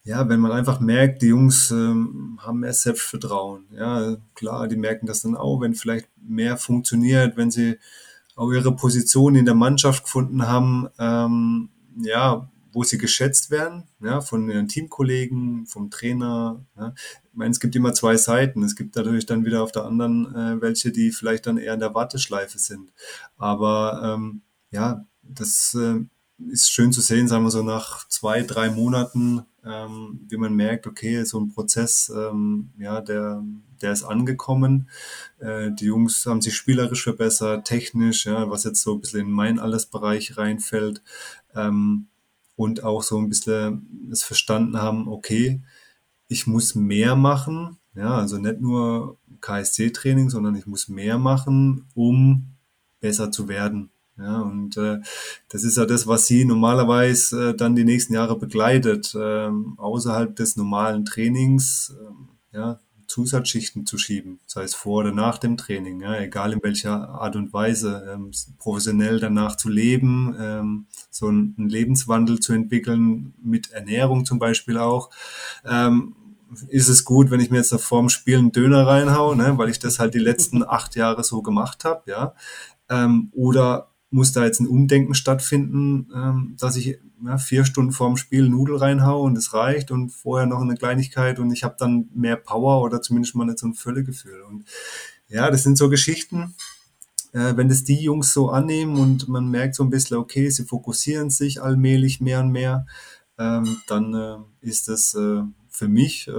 [0.04, 5.06] ja, wenn man einfach merkt, die Jungs ähm, haben mehr Selbstvertrauen, ja, klar, die merken
[5.06, 7.78] das dann auch, wenn vielleicht mehr funktioniert, wenn sie
[8.36, 14.20] auch ihre Position in der Mannschaft gefunden haben, ähm, ja, wo sie geschätzt werden, ja,
[14.20, 16.64] von ihren Teamkollegen, vom Trainer.
[16.76, 16.94] Ja.
[17.24, 18.62] Ich meine, es gibt immer zwei Seiten.
[18.62, 21.80] Es gibt natürlich dann wieder auf der anderen äh, welche, die vielleicht dann eher in
[21.80, 22.92] der Warteschleife sind.
[23.36, 26.04] Aber ähm, ja, das äh,
[26.48, 30.86] ist schön zu sehen, sagen wir so nach zwei, drei Monaten, ähm, wie man merkt,
[30.86, 33.42] okay, so ein Prozess, ähm, ja, der,
[33.82, 34.88] der ist angekommen.
[35.38, 39.32] Äh, die Jungs haben sich spielerisch verbessert, technisch, ja, was jetzt so ein bisschen in
[39.32, 41.02] mein Allesbereich reinfällt.
[41.54, 42.06] Ähm,
[42.56, 45.62] und auch so ein bisschen es verstanden haben, okay,
[46.28, 52.54] ich muss mehr machen, ja, also nicht nur KSC-Training, sondern ich muss mehr machen, um
[53.00, 53.90] besser zu werden.
[54.18, 55.00] Ja, und äh,
[55.48, 60.36] das ist ja das, was sie normalerweise äh, dann die nächsten Jahre begleitet, äh, außerhalb
[60.36, 61.94] des normalen Trainings.
[62.52, 66.62] Äh, ja, Zusatzschichten zu schieben, sei es vor oder nach dem Training, ja, egal in
[66.62, 73.34] welcher Art und Weise, ähm, professionell danach zu leben, ähm, so einen, Lebenswandel zu entwickeln,
[73.42, 75.10] mit Ernährung zum Beispiel auch.
[75.64, 76.14] Ähm,
[76.68, 79.80] ist es gut, wenn ich mir jetzt vorm Spiel einen Döner reinhaue, ne, weil ich
[79.80, 82.34] das halt die letzten acht Jahre so gemacht habe, ja.
[82.88, 88.16] Ähm, oder muss da jetzt ein Umdenken stattfinden, ähm, dass ich ja, vier Stunden vorm
[88.16, 92.08] Spiel Nudel reinhaue und es reicht und vorher noch eine Kleinigkeit und ich habe dann
[92.14, 94.42] mehr Power oder zumindest mal nicht so ein Völlegefühl.
[94.42, 94.64] Und
[95.28, 96.54] ja, das sind so Geschichten,
[97.32, 100.64] äh, wenn das die Jungs so annehmen und man merkt so ein bisschen, okay, sie
[100.64, 102.86] fokussieren sich allmählich mehr und mehr,
[103.38, 106.32] ähm, dann äh, ist das äh, für mich äh,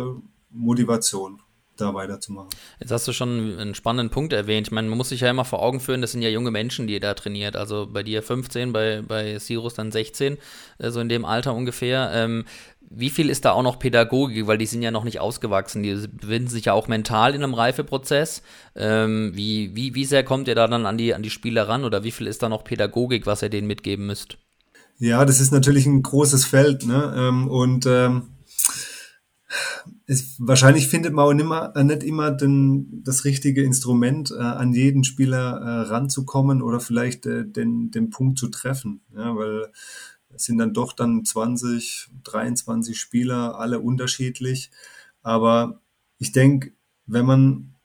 [0.50, 1.42] Motivation
[1.82, 2.50] da weiterzumachen.
[2.80, 4.68] Jetzt hast du schon einen spannenden Punkt erwähnt.
[4.68, 6.88] Ich meine, man muss sich ja immer vor Augen führen, das sind ja junge Menschen,
[6.88, 7.56] die ihr da trainiert.
[7.56, 10.38] Also bei dir 15, bei, bei Sirus dann 16,
[10.78, 12.12] äh, so in dem Alter ungefähr.
[12.14, 12.46] Ähm,
[12.94, 15.94] wie viel ist da auch noch Pädagogik, weil die sind ja noch nicht ausgewachsen, die
[15.94, 18.42] befinden sich ja auch mental in einem Reifeprozess.
[18.76, 21.86] Ähm, wie, wie, wie sehr kommt ihr da dann an die, an die Spieler ran
[21.86, 24.38] oder wie viel ist da noch Pädagogik, was ihr denen mitgeben müsst?
[24.98, 27.16] Ja, das ist natürlich ein großes Feld, ne?
[27.18, 28.28] Ähm, und ähm,
[30.12, 34.42] es, wahrscheinlich findet man auch nicht immer, äh, nicht immer den, das richtige Instrument, äh,
[34.42, 39.02] an jeden Spieler äh, ranzukommen oder vielleicht äh, den, den Punkt zu treffen.
[39.16, 39.72] Ja, weil
[40.34, 44.70] es sind dann doch dann 20, 23 Spieler, alle unterschiedlich.
[45.24, 45.80] Aber
[46.18, 46.74] ich denke,
[47.06, 47.76] wenn man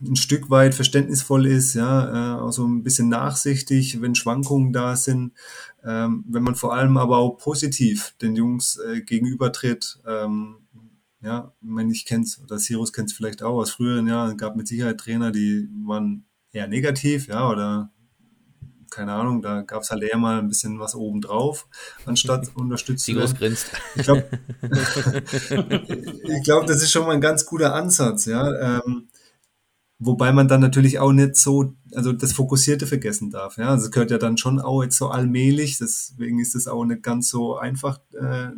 [0.00, 4.96] ein Stück weit verständnisvoll ist, ja, äh, auch so ein bisschen nachsichtig, wenn Schwankungen da
[4.96, 5.32] sind,
[5.84, 10.65] ähm, wenn man vor allem aber auch positiv den Jungs äh, gegenübertritt, ähm,
[11.26, 14.54] ja, ich meine, ich kenn's, oder Sirus kennt es vielleicht auch aus früheren Jahren, gab
[14.54, 17.90] mit Sicherheit Trainer, die waren eher negativ, ja, oder
[18.90, 21.68] keine Ahnung, da gab es halt eher mal ein bisschen was obendrauf,
[22.04, 23.72] anstatt unterstützt Sirus grinst.
[23.96, 24.24] Ich glaube,
[26.44, 28.78] glaub, das ist schon mal ein ganz guter Ansatz, ja.
[28.78, 29.08] Ähm,
[29.98, 33.56] Wobei man dann natürlich auch nicht so, also das Fokussierte vergessen darf.
[33.56, 36.84] Ja, also es gehört ja dann schon auch jetzt so allmählich, deswegen ist es auch
[36.84, 38.48] nicht ganz so einfach, äh,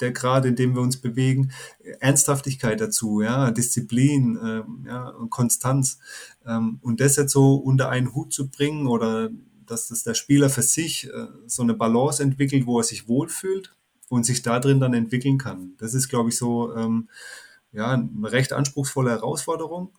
[0.00, 1.52] der Grad, in dem wir uns bewegen,
[2.00, 5.98] Ernsthaftigkeit dazu, ja, Disziplin, ähm, ja, und Konstanz.
[6.46, 9.30] Ähm, und das jetzt so unter einen Hut zu bringen oder
[9.66, 13.74] dass das der Spieler für sich äh, so eine Balance entwickelt, wo er sich wohlfühlt
[14.08, 15.74] und sich da drin dann entwickeln kann.
[15.78, 17.08] Das ist, glaube ich, so ähm,
[17.72, 19.92] ja, eine recht anspruchsvolle Herausforderung.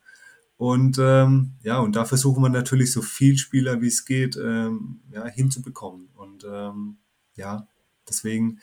[0.58, 5.00] Und ähm, ja, und da versuchen wir natürlich so viel Spieler wie es geht ähm,
[5.12, 6.10] ja, hinzubekommen.
[6.14, 6.98] Und ähm,
[7.36, 7.68] ja,
[8.12, 8.60] Deswegen,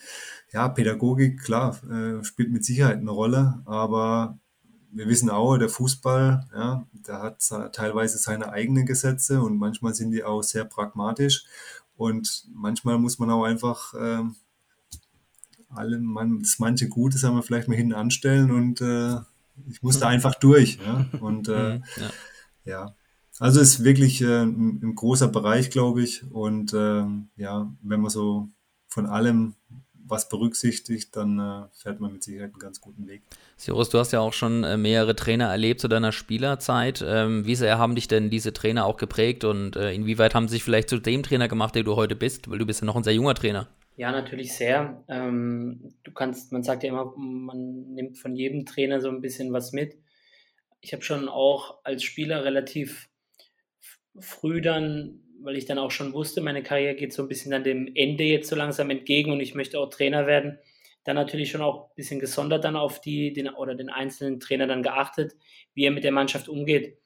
[0.52, 4.38] ja, Pädagogik, klar, äh, spielt mit Sicherheit eine Rolle, aber
[4.90, 10.12] wir wissen auch, der Fußball, ja, der hat teilweise seine eigenen Gesetze und manchmal sind
[10.12, 11.44] die auch sehr pragmatisch
[11.96, 14.22] und manchmal muss man auch einfach äh,
[15.68, 19.16] alle, man, das manche Gute, sagen wir vielleicht mal hinten anstellen und äh,
[19.68, 20.78] ich muss da einfach durch.
[20.84, 21.06] Ja?
[21.20, 22.10] Und äh, mhm, ja.
[22.64, 22.94] ja.
[23.38, 26.30] also ist wirklich äh, ein, ein, großer Bereich, glaube ich.
[26.30, 27.04] Und äh,
[27.36, 28.48] ja, wenn man so
[28.88, 29.54] von allem
[30.10, 33.22] was berücksichtigt, dann äh, fährt man mit Sicherheit einen ganz guten Weg.
[33.56, 37.04] Sirus, du hast ja auch schon äh, mehrere Trainer erlebt zu deiner Spielerzeit.
[37.06, 40.54] Ähm, wie sehr haben dich denn diese Trainer auch geprägt und äh, inwieweit haben sie
[40.54, 42.50] sich vielleicht zu dem Trainer gemacht, der du heute bist?
[42.50, 43.68] Weil du bist ja noch ein sehr junger Trainer.
[43.96, 45.04] Ja, natürlich sehr.
[45.08, 49.52] Ähm, du kannst, man sagt ja immer, man nimmt von jedem Trainer so ein bisschen
[49.52, 49.98] was mit.
[50.80, 53.08] Ich habe schon auch als Spieler relativ
[54.20, 57.64] früh dann weil ich dann auch schon wusste, meine Karriere geht so ein bisschen an
[57.64, 60.58] dem Ende jetzt so langsam entgegen und ich möchte auch Trainer werden,
[61.04, 64.66] dann natürlich schon auch ein bisschen gesondert dann auf die den, oder den einzelnen Trainer
[64.66, 65.36] dann geachtet,
[65.72, 66.98] wie er mit der Mannschaft umgeht.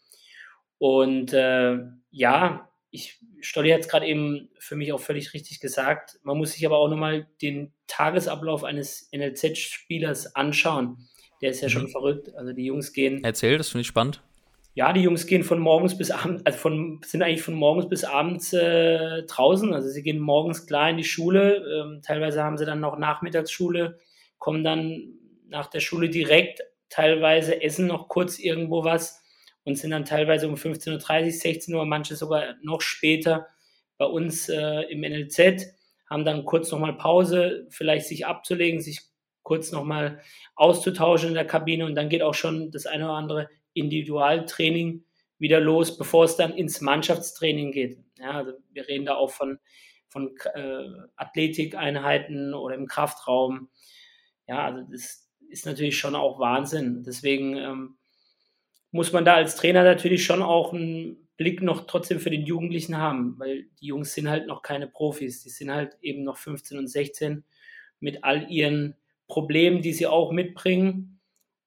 [0.79, 1.79] Und äh,
[2.11, 6.19] ja, ich Stolli hat es gerade eben für mich auch völlig richtig gesagt.
[6.25, 11.09] Man muss sich aber auch nochmal den Tagesablauf eines NLZ-Spielers anschauen.
[11.43, 11.73] Der ist ja mhm.
[11.73, 12.35] schon verrückt.
[12.35, 13.23] Also die Jungs gehen.
[13.23, 14.21] Erzähl, das finde ich spannend.
[14.75, 18.05] Ja, die Jungs gehen von morgens bis abends, also von, sind eigentlich von morgens bis
[18.05, 19.75] abends äh, draußen.
[19.75, 21.57] Also sie gehen morgens klar in die Schule.
[21.57, 23.99] Ähm, teilweise haben sie dann noch Nachmittagsschule,
[24.39, 29.21] kommen dann nach der Schule direkt, teilweise essen noch kurz irgendwo was
[29.65, 33.49] und sind dann teilweise um 15.30 Uhr, 16 Uhr, manche sogar noch später
[33.99, 35.67] bei uns äh, im NLZ,
[36.09, 39.03] haben dann kurz nochmal Pause, vielleicht sich abzulegen, sich
[39.43, 40.23] kurz nochmal
[40.55, 45.05] auszutauschen in der Kabine und dann geht auch schon das eine oder andere Individualtraining
[45.39, 47.99] wieder los, bevor es dann ins Mannschaftstraining geht.
[48.19, 49.59] Ja, also wir reden da auch von,
[50.09, 50.85] von äh,
[51.17, 53.69] Athletikeinheiten oder im Kraftraum.
[54.47, 57.03] Ja, also das ist natürlich schon auch Wahnsinn.
[57.03, 57.99] Deswegen ähm,
[58.93, 62.99] muss man da als Trainer natürlich schon auch einen Blick noch trotzdem für den Jugendlichen
[62.99, 65.43] haben, weil die Jungs sind halt noch keine Profis.
[65.43, 67.45] Die sind halt eben noch 15 und 16
[67.99, 71.12] mit all ihren Problemen, die sie auch mitbringen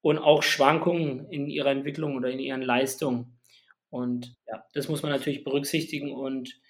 [0.06, 3.40] und auch Schwankungen in ihrer Entwicklung oder in ihren Leistungen.
[3.90, 6.12] Und ja, das muss man natürlich berücksichtigen.
[6.12, 6.62] Und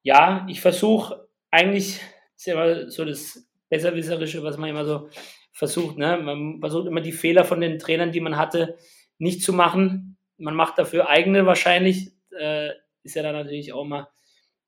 [0.00, 2.00] ja, ich versuche eigentlich,
[2.34, 5.10] ist ja immer so das Besserwisserische, was man immer so
[5.52, 5.98] versucht.
[5.98, 6.16] Ne?
[6.22, 8.78] Man versucht immer die Fehler von den Trainern, die man hatte,
[9.18, 10.16] nicht zu machen.
[10.38, 12.12] Man macht dafür eigene wahrscheinlich.
[12.30, 12.70] Äh,
[13.02, 14.08] ist ja dann natürlich auch mal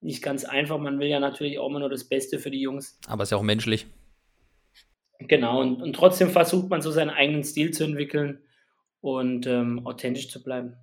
[0.03, 0.77] nicht ganz einfach.
[0.77, 2.99] Man will ja natürlich auch immer nur das Beste für die Jungs.
[3.07, 3.87] Aber ist ja auch menschlich.
[5.29, 8.41] Genau, und, und trotzdem versucht man so seinen eigenen Stil zu entwickeln
[9.01, 10.77] und ähm, authentisch zu bleiben.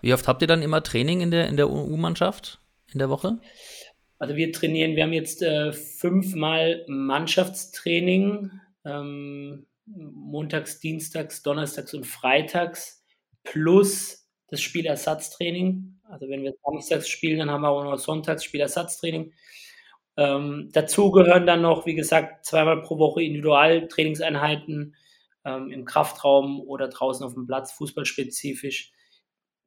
[0.00, 2.60] Wie oft habt ihr dann immer Training in der, in der U-Mannschaft
[2.92, 3.38] in der Woche?
[4.18, 8.50] Also wir trainieren, wir haben jetzt äh, fünfmal Mannschaftstraining,
[8.84, 13.04] ähm, montags, dienstags, donnerstags und freitags
[13.44, 16.00] plus das Spielersatztraining.
[16.04, 19.32] Also wenn wir samstags spielen, dann haben wir auch noch sonntags Spielersatztraining.
[20.16, 24.94] Ähm, dazu gehören dann noch, wie gesagt, zweimal pro Woche Individualtrainingseinheiten
[25.44, 28.92] ähm, im Kraftraum oder draußen auf dem Platz, fußballspezifisch.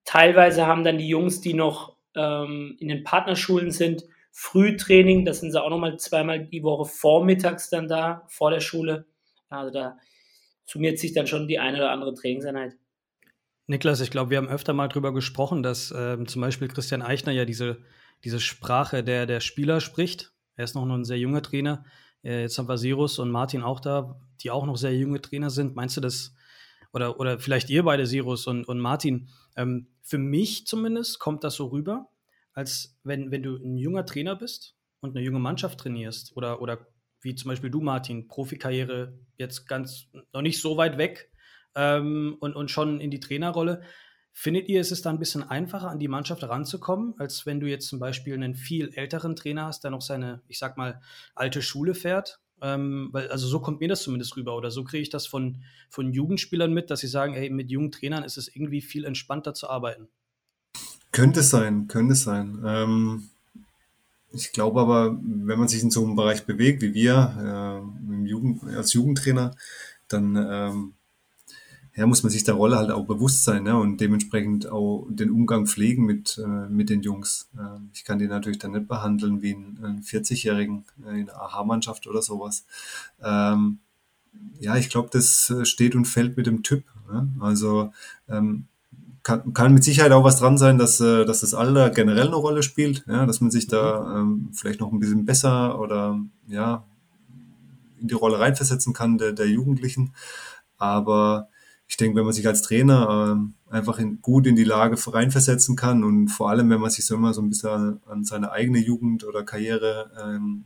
[0.05, 5.51] Teilweise haben dann die Jungs, die noch ähm, in den Partnerschulen sind, Frühtraining, das sind
[5.51, 9.05] sie auch nochmal zweimal die Woche vormittags dann da, vor der Schule.
[9.49, 9.97] Also da
[10.65, 12.77] summiert sich dann schon die eine oder andere Trainingseinheit.
[13.67, 17.31] Niklas, ich glaube, wir haben öfter mal darüber gesprochen, dass ähm, zum Beispiel Christian Eichner
[17.31, 17.81] ja diese,
[18.23, 20.31] diese Sprache der, der Spieler spricht.
[20.59, 21.85] Er ist noch ein sehr junger Trainer.
[22.21, 25.49] Äh, jetzt haben wir Sirus und Martin auch da, die auch noch sehr junge Trainer
[25.49, 25.77] sind.
[25.77, 26.35] Meinst du das,
[26.91, 31.55] oder, oder vielleicht ihr beide, Sirus und, und Martin, ähm, für mich zumindest kommt das
[31.55, 32.09] so rüber,
[32.51, 36.87] als wenn, wenn du ein junger Trainer bist und eine junge Mannschaft trainierst oder, oder
[37.21, 41.31] wie zum Beispiel du, Martin, Profikarriere jetzt ganz noch nicht so weit weg,
[41.75, 43.81] ähm, und, und schon in die Trainerrolle.
[44.31, 47.67] Findet ihr, ist es da ein bisschen einfacher, an die Mannschaft ranzukommen, als wenn du
[47.67, 51.01] jetzt zum Beispiel einen viel älteren Trainer hast, der noch seine, ich sag mal,
[51.35, 52.39] alte Schule fährt?
[52.61, 55.63] Ähm, weil, also so kommt mir das zumindest rüber oder so kriege ich das von,
[55.89, 59.53] von Jugendspielern mit, dass sie sagen, ey, mit jungen Trainern ist es irgendwie viel entspannter
[59.53, 60.09] zu arbeiten.
[61.11, 62.61] Könnte sein, könnte sein.
[62.65, 63.29] Ähm,
[64.31, 68.63] ich glaube aber, wenn man sich in so einem Bereich bewegt wie wir äh, Jugend,
[68.63, 69.55] als Jugendtrainer,
[70.07, 70.93] dann ähm,
[71.99, 73.77] ja, muss man sich der Rolle halt auch bewusst sein ne?
[73.77, 77.49] und dementsprechend auch den Umgang pflegen mit, äh, mit den Jungs.
[77.57, 81.41] Äh, ich kann die natürlich dann nicht behandeln wie einen, einen 40-Jährigen äh, in der
[81.41, 82.65] AHA-Mannschaft oder sowas.
[83.21, 83.79] Ähm,
[84.61, 86.85] ja, ich glaube, das äh, steht und fällt mit dem Typ.
[87.11, 87.27] Ne?
[87.41, 87.91] Also
[88.29, 88.67] ähm,
[89.23, 92.37] kann, kann mit Sicherheit auch was dran sein, dass, äh, dass das Alter generell eine
[92.37, 93.25] Rolle spielt, ja?
[93.25, 96.85] dass man sich da ähm, vielleicht noch ein bisschen besser oder ja
[97.99, 100.13] in die Rolle reinversetzen kann der, der Jugendlichen.
[100.77, 101.49] Aber
[101.89, 105.75] ich denke, wenn man sich als Trainer ähm, einfach in, gut in die Lage reinversetzen
[105.75, 108.77] kann und vor allem, wenn man sich so immer so ein bisschen an, seine eigene
[108.77, 110.65] Jugend oder Karriere ähm,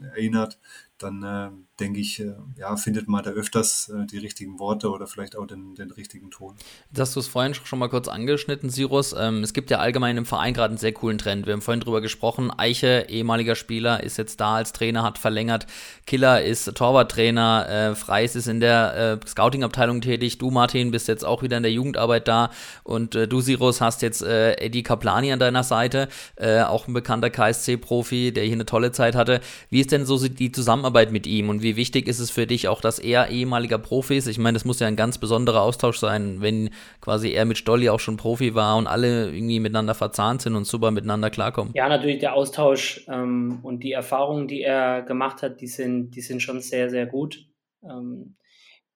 [0.00, 0.58] erinnert,
[0.96, 1.50] dann äh,
[1.82, 5.46] denke ich, äh, ja, findet man da öfters äh, die richtigen Worte oder vielleicht auch
[5.46, 6.54] den, den richtigen Ton.
[6.90, 9.14] Jetzt hast du es vorhin schon mal kurz angeschnitten, Sirus.
[9.18, 11.46] Ähm, es gibt ja allgemein im Verein gerade einen sehr coolen Trend.
[11.46, 12.50] Wir haben vorhin drüber gesprochen.
[12.56, 15.66] Eiche, ehemaliger Spieler, ist jetzt da als Trainer, hat verlängert.
[16.06, 17.68] Killer ist Torwarttrainer.
[17.68, 20.38] Äh, Freis ist in der Scouting-Abteilung tätig.
[20.38, 22.50] Du, Martin, bist jetzt auch wieder in der Jugendarbeit da.
[22.84, 28.44] Und du, Sirus, hast jetzt Eddie Kaplani an deiner Seite, auch ein bekannter KSC-Profi, der
[28.44, 29.40] hier eine tolle Zeit hatte.
[29.70, 30.52] Wie ist denn so die?
[30.52, 34.16] Zusammenarbeit mit ihm und wie wichtig ist es für dich auch, dass er ehemaliger Profi
[34.16, 34.26] ist?
[34.26, 37.88] Ich meine, das muss ja ein ganz besonderer Austausch sein, wenn quasi er mit Stolli
[37.88, 41.72] auch schon Profi war und alle irgendwie miteinander verzahnt sind und super miteinander klarkommen.
[41.74, 46.20] Ja, natürlich der Austausch ähm, und die Erfahrungen, die er gemacht hat, die sind, die
[46.20, 47.46] sind schon sehr, sehr gut.
[47.82, 48.36] Ähm,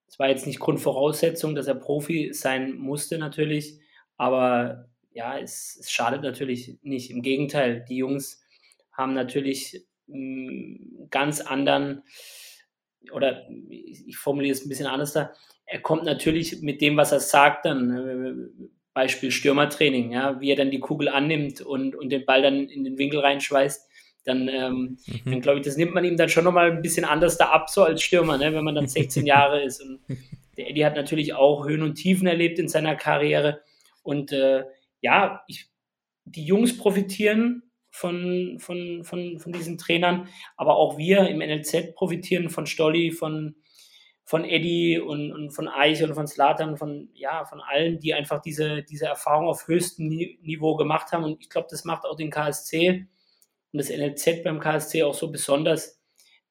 [0.08, 3.80] es war jetzt nicht Grundvoraussetzung, dass er Profi sein musste natürlich,
[4.16, 7.10] aber ja, es, es schadet natürlich nicht.
[7.10, 8.42] Im Gegenteil, die Jungs
[8.92, 12.02] haben natürlich einen ganz anderen,
[13.12, 15.33] oder ich formuliere es ein bisschen anders da,
[15.66, 20.57] er kommt natürlich mit dem, was er sagt, dann äh, Beispiel Stürmertraining, ja, wie er
[20.57, 23.87] dann die Kugel annimmt und, und den Ball dann in den Winkel reinschweißt,
[24.25, 25.31] dann, ähm, mhm.
[25.31, 27.69] dann glaube ich, das nimmt man ihm dann schon nochmal ein bisschen anders da ab,
[27.69, 29.83] so als Stürmer, ne, wenn man dann 16 Jahre ist.
[29.83, 30.01] Und
[30.57, 33.61] der Eddie hat natürlich auch Höhen und Tiefen erlebt in seiner Karriere.
[34.03, 34.64] Und äh,
[35.01, 35.69] ja, ich,
[36.25, 37.65] die Jungs profitieren
[37.96, 40.28] von, von, von, von diesen Trainern,
[40.59, 43.56] aber auch wir im NLZ profitieren von Stolli, von,
[44.22, 48.42] von Eddie und, und von Eich und von Slatan, von, ja, von allen, die einfach
[48.42, 51.24] diese, diese Erfahrung auf höchstem Niveau gemacht haben.
[51.24, 53.09] Und ich glaube, das macht auch den KSC
[53.72, 55.98] und das NLZ beim KSC auch so besonders,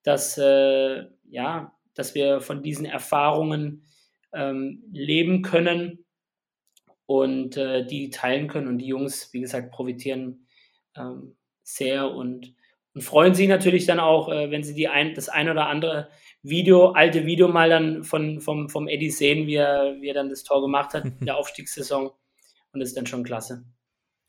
[0.01, 3.83] dass, äh, ja, dass wir von diesen Erfahrungen
[4.33, 6.05] ähm, leben können
[7.05, 8.67] und äh, die teilen können.
[8.67, 10.47] Und die Jungs, wie gesagt, profitieren
[10.97, 12.53] ähm, sehr und,
[12.93, 16.09] und freuen sich natürlich dann auch, äh, wenn sie die ein, das ein oder andere
[16.43, 20.29] Video, alte Video mal dann von, vom, vom Eddie sehen, wie er, wie er dann
[20.29, 22.11] das Tor gemacht hat in der Aufstiegssaison.
[22.71, 23.65] Und das ist dann schon klasse.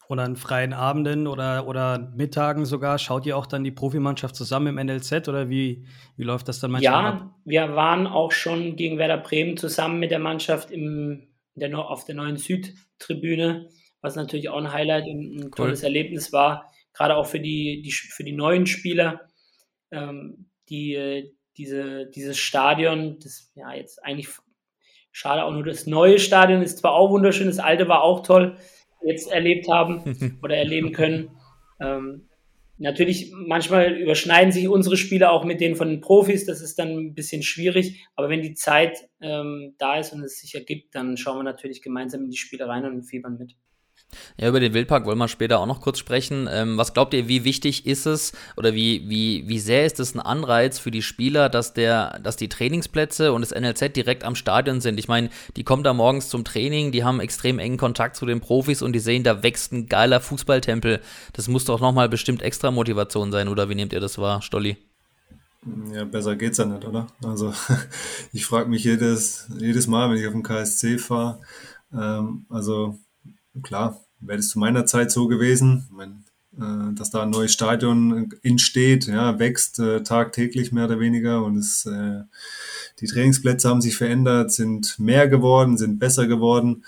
[0.08, 4.78] Oder an freien Abenden oder, oder Mittagen sogar, schaut ihr auch dann die Profimannschaft zusammen
[4.78, 5.84] im NLZ oder wie,
[6.16, 7.34] wie läuft das dann manchmal ja, ab?
[7.44, 11.26] Wir waren auch schon gegen Werder Bremen zusammen mit der Mannschaft im,
[11.56, 13.68] der, auf der neuen Südtribüne,
[14.06, 15.86] was natürlich auch ein Highlight und ein tolles cool.
[15.86, 19.28] Erlebnis war gerade auch für die, die, für die neuen Spieler,
[19.90, 24.28] ähm, die diese, dieses Stadion, das ja jetzt eigentlich
[25.10, 28.56] schade auch nur das neue Stadion ist zwar auch wunderschön, das alte war auch toll,
[29.02, 31.30] jetzt erlebt haben oder erleben können.
[31.80, 32.28] Ähm,
[32.78, 36.90] natürlich, manchmal überschneiden sich unsere Spiele auch mit denen von den Profis, das ist dann
[36.90, 41.16] ein bisschen schwierig, aber wenn die Zeit ähm, da ist und es sich ergibt, dann
[41.16, 43.56] schauen wir natürlich gemeinsam in die Spiele rein und fiebern mit.
[44.38, 46.48] Ja, über den Wildpark wollen wir später auch noch kurz sprechen.
[46.50, 50.14] Ähm, was glaubt ihr, wie wichtig ist es oder wie, wie, wie sehr ist es
[50.14, 54.34] ein Anreiz für die Spieler, dass, der, dass die Trainingsplätze und das NLZ direkt am
[54.34, 54.98] Stadion sind?
[54.98, 58.40] Ich meine, die kommen da morgens zum Training, die haben extrem engen Kontakt zu den
[58.40, 61.00] Profis und die sehen, da wächst ein geiler Fußballtempel.
[61.32, 64.76] Das muss doch nochmal bestimmt extra Motivation sein, oder wie nehmt ihr das wahr, Stolli?
[65.92, 67.08] Ja, besser geht's ja nicht, oder?
[67.24, 67.52] Also
[68.32, 71.40] ich frage mich jedes, jedes Mal, wenn ich auf den KSC fahre,
[71.92, 72.98] ähm, also
[73.62, 76.24] klar, wäre das zu meiner Zeit so gewesen, wenn,
[76.60, 81.56] äh, dass da ein neues Stadion entsteht, ja, wächst äh, tagtäglich mehr oder weniger und
[81.56, 82.22] es, äh,
[83.00, 86.84] die Trainingsplätze haben sich verändert, sind mehr geworden, sind besser geworden.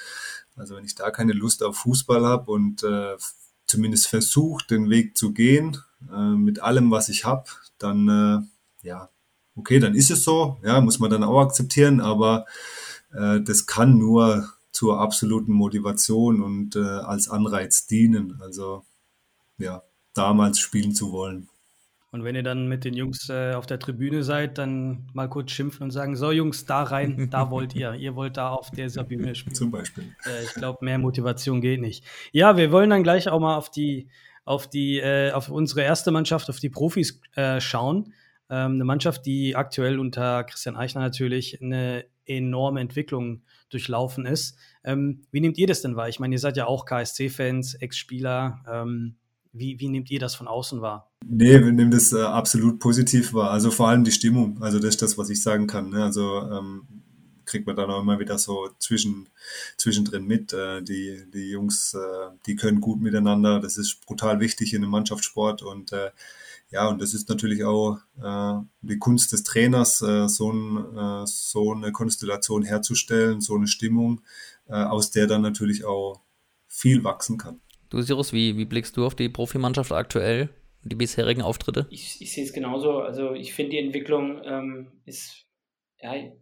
[0.57, 3.17] Also wenn ich da keine Lust auf Fußball habe und äh,
[3.67, 5.77] zumindest versucht, den Weg zu gehen
[6.13, 7.45] äh, mit allem, was ich habe,
[7.79, 8.09] dann
[8.83, 9.11] äh, ja,
[9.55, 12.47] okay, dann ist es so, ja, muss man dann auch akzeptieren, aber
[13.13, 18.39] äh, das kann nur zur absoluten Motivation und äh, als Anreiz dienen.
[18.41, 18.85] Also
[19.59, 19.83] ja,
[20.15, 21.49] damals spielen zu wollen.
[22.13, 25.51] Und wenn ihr dann mit den Jungs äh, auf der Tribüne seid, dann mal kurz
[25.51, 27.95] schimpfen und sagen, so Jungs, da rein, da wollt ihr.
[27.95, 29.57] Ihr wollt da auf dieser Bühne spielen.
[29.57, 30.15] Zum Beispiel.
[30.25, 32.05] Äh, ich glaube, mehr Motivation geht nicht.
[32.31, 34.09] Ja, wir wollen dann gleich auch mal auf die,
[34.45, 38.13] auf die, äh, auf unsere erste Mannschaft, auf die Profis äh, schauen.
[38.49, 44.57] Ähm, eine Mannschaft, die aktuell unter Christian Eichner natürlich eine enorme Entwicklung durchlaufen ist.
[44.85, 46.09] Ähm, wie nehmt ihr das denn wahr?
[46.09, 48.61] Ich meine, ihr seid ja auch KSC-Fans, Ex-Spieler.
[48.71, 49.17] Ähm,
[49.53, 51.11] wie, wie nehmt ihr das von außen wahr?
[51.27, 53.51] Nee, wir nehmen das äh, absolut positiv wahr.
[53.51, 54.63] Also vor allem die Stimmung.
[54.63, 55.91] Also das ist das, was ich sagen kann.
[55.91, 56.03] Ne?
[56.03, 56.87] Also ähm,
[57.45, 59.29] kriegt man dann auch immer wieder so zwischen,
[59.77, 60.53] zwischendrin mit.
[60.53, 63.59] Äh, die, die Jungs, äh, die können gut miteinander.
[63.59, 66.11] Das ist brutal wichtig in einem Mannschaftssport und äh,
[66.71, 71.27] ja, und das ist natürlich auch äh, die Kunst des Trainers, äh, so, ein, äh,
[71.27, 74.21] so eine Konstellation herzustellen, so eine Stimmung,
[74.69, 76.21] äh, aus der dann natürlich auch
[76.67, 77.61] viel wachsen kann.
[77.89, 80.51] Du, Sirus, wie, wie blickst du auf die Profimannschaft aktuell,
[80.83, 81.87] die bisherigen Auftritte?
[81.91, 82.99] Ich, ich sehe es genauso.
[82.99, 85.47] Also ich finde, die Entwicklung ähm, ist,
[86.01, 86.33] ja, ich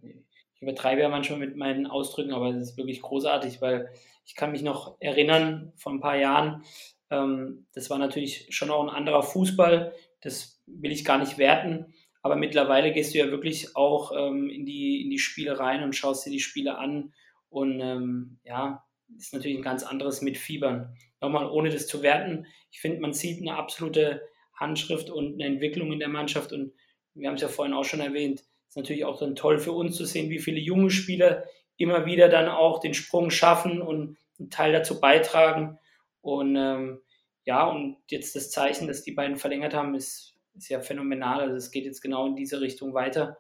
[0.61, 3.91] übertreibe ja manchmal mit meinen Ausdrücken, aber es ist wirklich großartig, weil
[4.25, 6.65] ich kann mich noch erinnern, vor ein paar Jahren,
[7.11, 11.95] ähm, das war natürlich schon auch ein anderer Fußball das will ich gar nicht werten.
[12.23, 15.95] Aber mittlerweile gehst du ja wirklich auch ähm, in, die, in die Spiele rein und
[15.95, 17.13] schaust dir die Spiele an.
[17.49, 18.85] Und ähm, ja,
[19.17, 20.97] ist natürlich ein ganz anderes mit Fiebern.
[21.21, 24.23] Nochmal, ohne das zu werten, ich finde, man sieht eine absolute
[24.55, 26.53] Handschrift und eine Entwicklung in der Mannschaft.
[26.53, 26.73] Und
[27.15, 29.97] wir haben es ja vorhin auch schon erwähnt, ist natürlich auch dann toll für uns
[29.97, 31.45] zu sehen, wie viele junge Spieler
[31.77, 35.79] immer wieder dann auch den Sprung schaffen und einen Teil dazu beitragen.
[36.21, 37.01] Und ähm,
[37.47, 41.41] ja, und jetzt das Zeichen, das die beiden verlängert haben, ist, ist ja phänomenal.
[41.41, 43.39] Also es geht jetzt genau in diese Richtung weiter.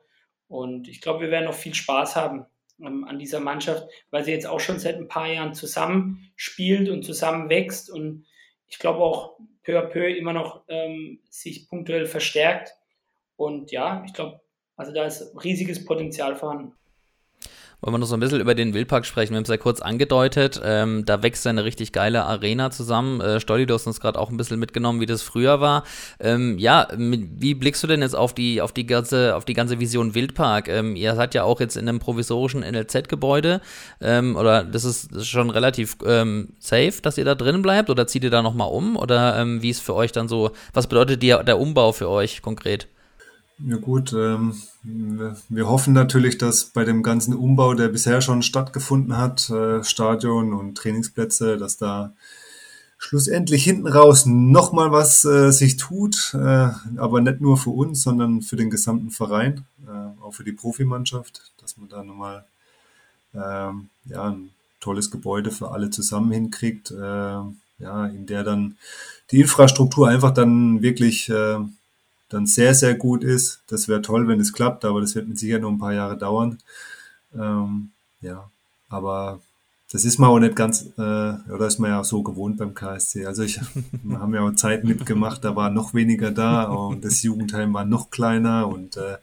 [0.49, 2.47] Und ich glaube, wir werden noch viel Spaß haben
[2.81, 6.89] ähm, an dieser Mannschaft, weil sie jetzt auch schon seit ein paar Jahren zusammen spielt
[6.89, 8.25] und zusammen wächst und
[8.69, 12.75] ich glaube auch peu à peu immer noch ähm, sich punktuell verstärkt.
[13.37, 14.41] Und ja, ich glaube,
[14.77, 16.73] also da ist riesiges Potenzial vorhanden.
[17.83, 19.33] Wollen wir noch so ein bisschen über den Wildpark sprechen?
[19.33, 20.59] Wir haben es ja kurz angedeutet.
[20.65, 23.21] Ähm, da wächst eine richtig geile Arena zusammen.
[23.21, 25.85] Äh, Stolli, du hast uns gerade auch ein bisschen mitgenommen, wie das früher war.
[26.19, 29.53] Ähm, ja, mit, wie blickst du denn jetzt auf die, auf die ganze, auf die
[29.53, 30.69] ganze Vision Wildpark?
[30.69, 33.61] Ähm, ihr seid ja auch jetzt in einem provisorischen NLZ-Gebäude.
[34.01, 37.91] Ähm, oder das ist, das ist schon relativ ähm, safe, dass ihr da drin bleibt?
[37.91, 38.97] Oder zieht ihr da nochmal um?
[38.97, 42.41] Oder ähm, wie ist für euch dann so, was bedeutet die, der Umbau für euch
[42.41, 42.89] konkret?
[43.59, 49.17] Ja gut, ähm, wir hoffen natürlich, dass bei dem ganzen Umbau, der bisher schon stattgefunden
[49.17, 52.13] hat, äh, Stadion und Trainingsplätze, dass da
[52.99, 58.43] schlussendlich hinten raus nochmal was äh, sich tut, äh, aber nicht nur für uns, sondern
[58.43, 62.45] für den gesamten Verein, äh, auch für die Profimannschaft, dass man da nochmal
[63.35, 64.51] ähm, ja, ein
[64.81, 67.41] tolles Gebäude für alle zusammen hinkriegt, äh,
[67.79, 68.77] ja, in der dann
[69.31, 71.59] die Infrastruktur einfach dann wirklich äh,
[72.29, 73.63] dann sehr, sehr gut ist.
[73.69, 76.17] Das wäre toll, wenn es klappt, aber das wird mit Sicherheit noch ein paar Jahre
[76.17, 76.59] dauern.
[77.35, 78.51] Ähm, ja,
[78.89, 79.41] aber
[79.93, 82.75] das ist man auch nicht ganz, äh, oder ist man ja auch so gewohnt beim
[82.75, 83.27] KSC.
[83.27, 83.61] Also ich,
[84.03, 87.85] wir haben ja auch Zeit mitgemacht, da war noch weniger da und das Jugendheim war
[87.85, 89.19] noch kleiner und äh,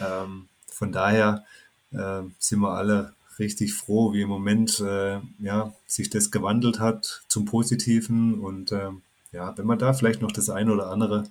[0.00, 1.44] ähm, von daher
[1.92, 7.22] äh, sind wir alle richtig froh, wie im Moment äh, ja, sich das gewandelt hat
[7.28, 9.02] zum Positiven und ähm,
[9.38, 11.22] ja, wenn wir da vielleicht noch das eine oder andere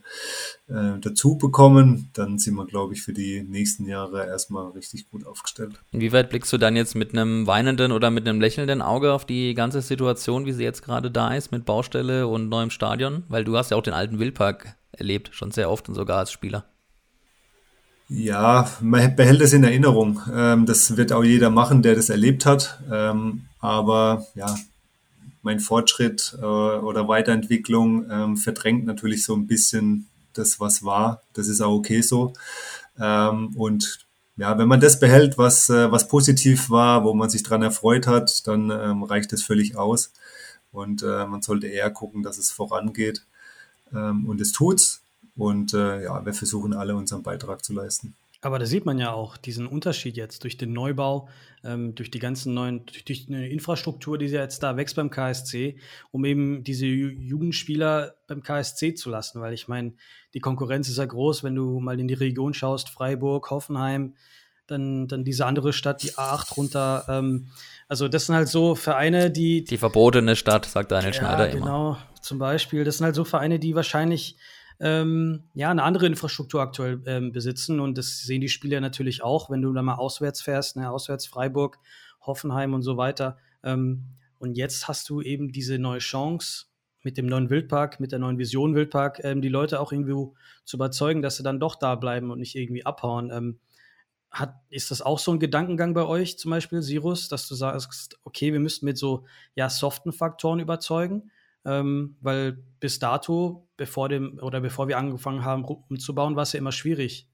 [0.69, 5.27] äh, dazu bekommen, dann sind wir, glaube ich, für die nächsten Jahre erstmal richtig gut
[5.27, 5.73] aufgestellt.
[5.91, 9.53] Inwieweit blickst du dann jetzt mit einem weinenden oder mit einem lächelnden Auge auf die
[9.53, 13.23] ganze Situation, wie sie jetzt gerade da ist, mit Baustelle und neuem Stadion?
[13.27, 16.31] Weil du hast ja auch den alten Wildpark erlebt, schon sehr oft und sogar als
[16.31, 16.63] Spieler.
[18.07, 20.21] Ja, man behält es in Erinnerung.
[20.33, 22.79] Ähm, das wird auch jeder machen, der das erlebt hat.
[22.89, 24.55] Ähm, aber ja,
[25.47, 31.21] mein Fortschritt äh, oder Weiterentwicklung ähm, verdrängt natürlich so ein bisschen das, was war.
[31.33, 32.33] Das ist auch okay so.
[32.99, 37.43] Ähm, und ja, wenn man das behält, was, äh, was positiv war, wo man sich
[37.43, 40.11] dran erfreut hat, dann ähm, reicht das völlig aus.
[40.73, 43.25] Und äh, man sollte eher gucken, dass es vorangeht.
[43.93, 45.01] Ähm, und es tut's.
[45.37, 48.15] Und äh, ja, wir versuchen alle unseren Beitrag zu leisten.
[48.47, 51.27] Aber da sieht man ja auch diesen Unterschied jetzt durch den Neubau,
[51.65, 55.75] ähm, durch die ganzen neuen, durch, durch eine Infrastruktur, die jetzt da wächst beim KSC,
[56.11, 59.41] um eben diese Jugendspieler beim KSC zu lassen.
[59.41, 59.95] Weil ich meine,
[60.33, 64.13] die Konkurrenz ist ja groß, wenn du mal in die Region schaust, Freiburg, Hoffenheim,
[64.65, 67.03] dann, dann diese andere Stadt, die A8 runter.
[67.09, 67.47] Ähm,
[67.89, 69.65] also das sind halt so Vereine, die.
[69.65, 71.65] Die verbotene Stadt, sagt Daniel ja, Schneider immer.
[71.65, 72.85] Genau, zum Beispiel.
[72.85, 74.37] Das sind halt so Vereine, die wahrscheinlich
[74.79, 77.79] ähm, ja, eine andere Infrastruktur aktuell ähm, besitzen.
[77.79, 81.25] Und das sehen die Spieler natürlich auch, wenn du da mal auswärts fährst, ne, auswärts
[81.25, 81.79] Freiburg,
[82.21, 83.37] Hoffenheim und so weiter.
[83.63, 84.05] Ähm,
[84.39, 86.65] und jetzt hast du eben diese neue Chance
[87.03, 90.31] mit dem neuen Wildpark, mit der neuen Vision Wildpark, ähm, die Leute auch irgendwie
[90.65, 93.31] zu überzeugen, dass sie dann doch da bleiben und nicht irgendwie abhauen.
[93.31, 93.59] Ähm,
[94.29, 98.19] hat, ist das auch so ein Gedankengang bei euch, zum Beispiel, Sirus, dass du sagst,
[98.23, 99.25] okay, wir müssten mit so
[99.55, 101.31] ja, soften Faktoren überzeugen?
[101.67, 106.59] Ähm, weil bis dato, bevor dem oder bevor wir angefangen haben umzubauen, war es ja
[106.59, 107.27] immer schwierig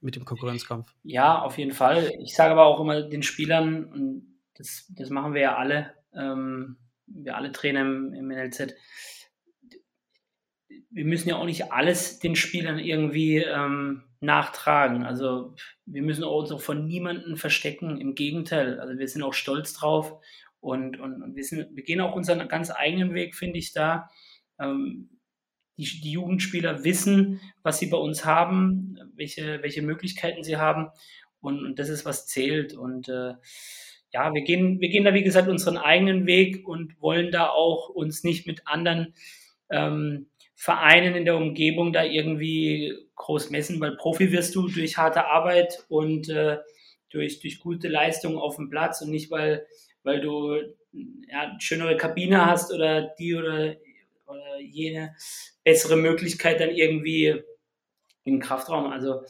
[0.00, 0.92] mit dem Konkurrenzkampf.
[1.04, 2.12] Ja, auf jeden Fall.
[2.20, 6.76] Ich sage aber auch immer den Spielern, und das, das machen wir ja alle, ähm,
[7.06, 8.74] wir alle Trainer im, im NLZ,
[10.90, 15.04] wir müssen ja auch nicht alles den Spielern irgendwie ähm, nachtragen.
[15.04, 15.54] Also
[15.86, 17.98] wir müssen uns auch von niemandem verstecken.
[17.98, 20.20] Im Gegenteil, also wir sind auch stolz drauf
[20.60, 24.08] und, und, und wir, sind, wir gehen auch unseren ganz eigenen Weg, finde ich, da.
[24.60, 25.10] Ähm,
[25.76, 30.88] die, die Jugendspieler wissen, was sie bei uns haben, welche, welche Möglichkeiten sie haben.
[31.40, 32.74] Und, und das ist, was zählt.
[32.74, 33.34] Und äh,
[34.12, 37.88] ja, wir gehen, wir gehen da, wie gesagt, unseren eigenen Weg und wollen da auch
[37.90, 39.14] uns nicht mit anderen
[39.70, 45.26] ähm, Vereinen in der Umgebung da irgendwie groß messen, weil Profi wirst du durch harte
[45.26, 46.58] Arbeit und äh,
[47.10, 49.66] durch, durch gute Leistung auf dem Platz und nicht, weil
[50.08, 50.56] weil du
[51.30, 53.74] ja, schönere Kabine hast oder die oder,
[54.26, 55.14] oder jene
[55.64, 57.42] bessere Möglichkeit dann irgendwie
[58.24, 58.90] im Kraftraum.
[58.90, 59.22] Also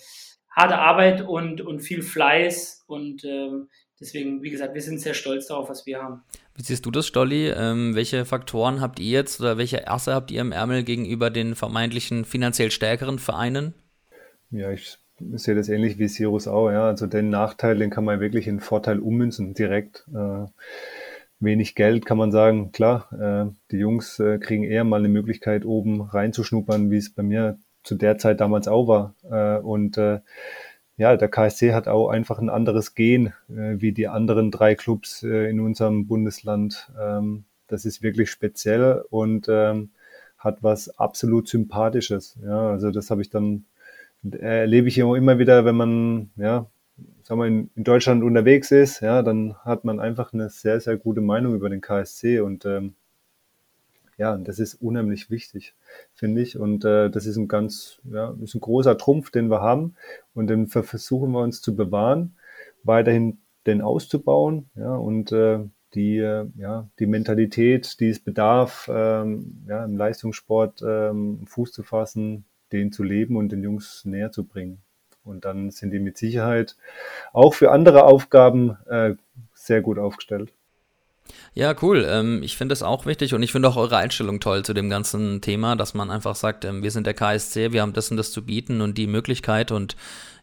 [0.51, 3.68] harte Arbeit und, und viel Fleiß und ähm,
[3.99, 6.22] deswegen, wie gesagt, wir sind sehr stolz darauf, was wir haben.
[6.55, 7.49] Wie siehst du das, Stolli?
[7.49, 11.57] Ähm, welche Faktoren habt ihr jetzt oder welche Erste habt ihr im Ärmel gegenüber den
[11.57, 13.74] vermeintlichen finanziell stärkeren Vereinen?
[14.51, 14.97] Ja, ich
[15.35, 16.87] sehe das ähnlich wie Sirus auch, ja.
[16.87, 20.07] Also den Nachteil, den kann man wirklich in Vorteil ummünzen, direkt.
[20.14, 20.47] Äh,
[21.41, 25.64] wenig Geld kann man sagen, klar, äh, die Jungs äh, kriegen eher mal eine Möglichkeit,
[25.64, 29.14] oben reinzuschnuppern, wie es bei mir zu der Zeit damals auch war.
[29.31, 30.21] Äh, und äh,
[30.97, 35.23] ja, der KSC hat auch einfach ein anderes Gen äh, wie die anderen drei Clubs
[35.23, 36.91] äh, in unserem Bundesland.
[37.01, 39.91] Ähm, das ist wirklich speziell und ähm,
[40.39, 42.37] hat was absolut Sympathisches.
[42.43, 43.64] Ja, also das habe ich dann
[44.23, 46.66] erlebe ich immer wieder, wenn man ja
[47.23, 50.97] sagen wir, in, in, Deutschland unterwegs ist, ja, dann hat man einfach eine sehr, sehr
[50.97, 52.95] gute Meinung über den KSC und ähm,
[54.16, 55.75] ja, das ist unheimlich wichtig,
[56.14, 56.59] finde ich.
[56.59, 59.95] Und äh, das ist ein ganz, ja, ist ein großer Trumpf, den wir haben
[60.35, 62.35] und den versuchen wir uns zu bewahren,
[62.83, 65.61] weiterhin den auszubauen, ja, und äh,
[65.95, 71.83] die, äh, ja, die Mentalität, die es bedarf, ähm, ja, im Leistungssport ähm, Fuß zu
[71.83, 74.79] fassen, den zu leben und den Jungs näher zu bringen.
[75.25, 76.77] Und dann sind die mit Sicherheit
[77.33, 79.14] auch für andere Aufgaben äh,
[79.53, 80.53] sehr gut aufgestellt.
[81.55, 82.07] Ja, cool.
[82.09, 84.89] Ähm, ich finde es auch wichtig und ich finde auch eure Einstellung toll zu dem
[84.89, 88.16] ganzen Thema, dass man einfach sagt, ähm, wir sind der KSC, wir haben das und
[88.16, 89.97] das zu bieten und die Möglichkeit und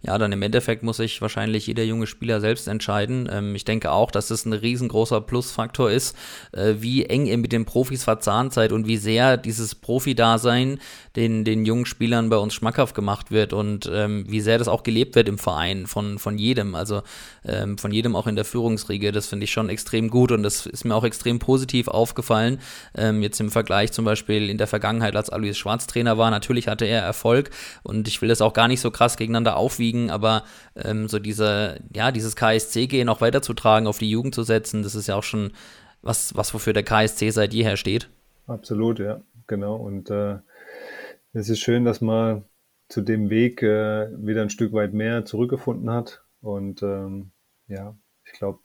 [0.06, 3.28] ja, dann im Endeffekt muss sich wahrscheinlich jeder junge Spieler selbst entscheiden.
[3.32, 6.16] Ähm, ich denke auch, dass es ein riesengroßer Plusfaktor ist,
[6.52, 10.80] äh, wie eng ihr mit den Profis verzahnt seid und wie sehr dieses Profi-Dasein
[11.16, 14.84] den, den jungen Spielern bei uns schmackhaft gemacht wird und ähm, wie sehr das auch
[14.84, 17.02] gelebt wird im Verein von, von jedem, also
[17.44, 19.12] ähm, von jedem auch in der Führungsriege.
[19.12, 22.60] Das finde ich schon extrem gut und das ist mir auch extrem positiv aufgefallen.
[22.96, 26.68] Ähm, jetzt im Vergleich zum Beispiel in der Vergangenheit, als Alois Schwarz Trainer war, natürlich
[26.68, 27.50] hatte er Erfolg
[27.82, 30.44] und ich will das auch gar nicht so krass gegeneinander aufwiegen kriegen, aber
[30.76, 35.08] ähm, so diese, ja, dieses KSC-Gehen auch weiterzutragen, auf die Jugend zu setzen, das ist
[35.08, 35.52] ja auch schon
[36.02, 38.10] was, was wofür der KSC seit jeher steht.
[38.48, 39.76] Absolut, ja, genau.
[39.76, 40.38] Und äh,
[41.34, 42.44] es ist schön, dass man
[42.90, 46.24] zu dem Weg äh, wieder ein Stück weit mehr zurückgefunden hat.
[46.42, 47.32] Und ähm,
[47.68, 48.60] ja, ich glaube,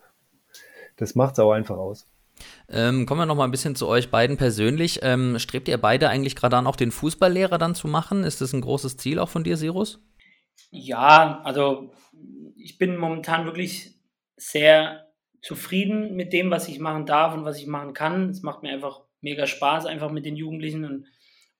[0.97, 2.07] das macht es auch einfach aus.
[2.69, 5.01] Ähm, kommen wir noch mal ein bisschen zu euch beiden persönlich.
[5.03, 8.25] Ähm, strebt ihr beide eigentlich gerade an, auch den Fußballlehrer dann zu machen?
[8.25, 10.01] Ist das ein großes Ziel auch von dir, Sirus?
[10.71, 11.93] Ja, also
[12.57, 13.95] ich bin momentan wirklich
[14.37, 15.11] sehr
[15.43, 18.31] zufrieden mit dem, was ich machen darf und was ich machen kann.
[18.31, 21.07] Es macht mir einfach mega Spaß, einfach mit den Jugendlichen und,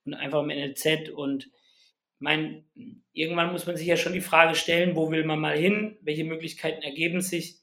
[0.05, 1.09] und einfach im NLZ.
[1.09, 1.49] Und
[2.19, 2.65] mein,
[3.13, 6.23] irgendwann muss man sich ja schon die Frage stellen, wo will man mal hin, welche
[6.23, 7.59] Möglichkeiten ergeben sich.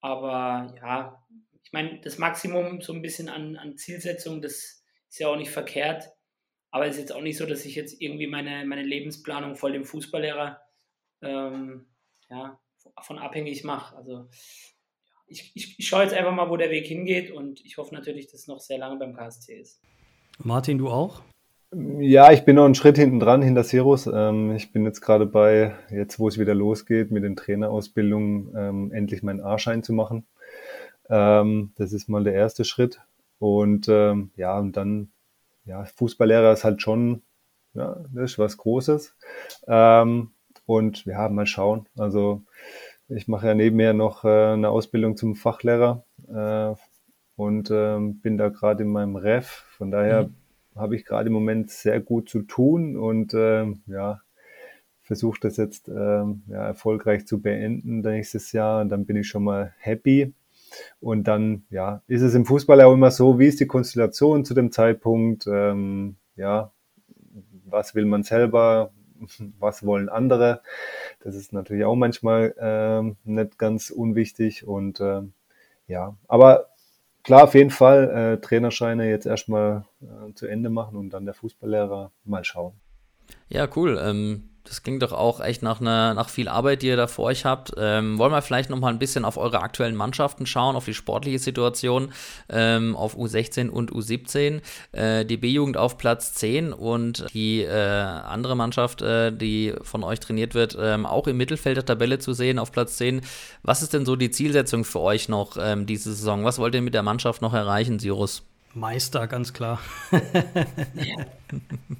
[0.00, 1.26] Aber ja,
[1.62, 5.50] ich meine, das Maximum so ein bisschen an, an Zielsetzung, das ist ja auch nicht
[5.50, 6.10] verkehrt.
[6.70, 9.72] Aber es ist jetzt auch nicht so, dass ich jetzt irgendwie meine, meine Lebensplanung voll
[9.72, 10.60] dem Fußballlehrer
[11.22, 11.86] ähm,
[12.28, 12.58] ja,
[13.02, 13.96] von abhängig mache.
[13.96, 14.28] Also
[15.26, 18.26] ich, ich, ich schaue jetzt einfach mal, wo der Weg hingeht und ich hoffe natürlich,
[18.26, 19.80] dass es noch sehr lange beim KSC ist.
[20.38, 21.22] Martin, du auch?
[21.72, 24.06] Ja, ich bin noch einen Schritt hinten dran, hinter Sirus.
[24.06, 28.92] Ähm, ich bin jetzt gerade bei, jetzt wo es wieder losgeht mit den Trainerausbildungen, ähm,
[28.92, 30.26] endlich meinen A-Schein zu machen.
[31.08, 33.00] Ähm, das ist mal der erste Schritt.
[33.38, 35.12] Und ähm, ja, und dann
[35.64, 37.22] ja, Fußballlehrer ist halt schon,
[37.74, 39.16] ja, das ist was Großes.
[39.66, 40.32] Ähm,
[40.66, 41.88] und ja, mal schauen.
[41.96, 42.42] Also
[43.08, 46.74] ich mache ja nebenher noch äh, eine Ausbildung zum Fachlehrer äh,
[47.36, 49.64] und ähm, bin da gerade in meinem Ref.
[49.76, 50.34] Von daher mhm.
[50.76, 54.20] habe ich gerade im Moment sehr gut zu tun und ähm, ja,
[55.02, 58.80] versuche das jetzt ähm, ja, erfolgreich zu beenden nächstes Jahr.
[58.80, 60.32] Und dann bin ich schon mal happy.
[61.00, 64.54] Und dann, ja, ist es im Fußball auch immer so, wie ist die Konstellation zu
[64.54, 65.46] dem Zeitpunkt?
[65.46, 66.72] Ähm, ja,
[67.64, 68.92] was will man selber?
[69.58, 70.62] Was wollen andere?
[71.20, 74.66] Das ist natürlich auch manchmal ähm, nicht ganz unwichtig.
[74.66, 75.34] Und ähm,
[75.86, 76.68] ja, aber
[77.22, 81.34] klar, auf jeden Fall äh, Trainerscheine jetzt erstmal äh, zu Ende machen und dann der
[81.34, 82.72] Fußballlehrer mal schauen.
[83.48, 84.00] Ja, cool.
[84.02, 87.26] Ähm, das klingt doch auch echt nach, einer, nach viel Arbeit, die ihr da vor
[87.26, 87.72] euch habt.
[87.76, 90.94] Ähm, wollen wir vielleicht noch mal ein bisschen auf eure aktuellen Mannschaften schauen, auf die
[90.94, 92.12] sportliche Situation,
[92.48, 94.60] ähm, auf U16 und U17.
[94.92, 100.20] Äh, die B-Jugend auf Platz 10 und die äh, andere Mannschaft, äh, die von euch
[100.20, 103.22] trainiert wird, ähm, auch im Mittelfeld der Tabelle zu sehen, auf Platz 10.
[103.62, 106.44] Was ist denn so die Zielsetzung für euch noch ähm, diese Saison?
[106.44, 108.42] Was wollt ihr mit der Mannschaft noch erreichen, Sirus?
[108.74, 109.80] Meister, ganz klar.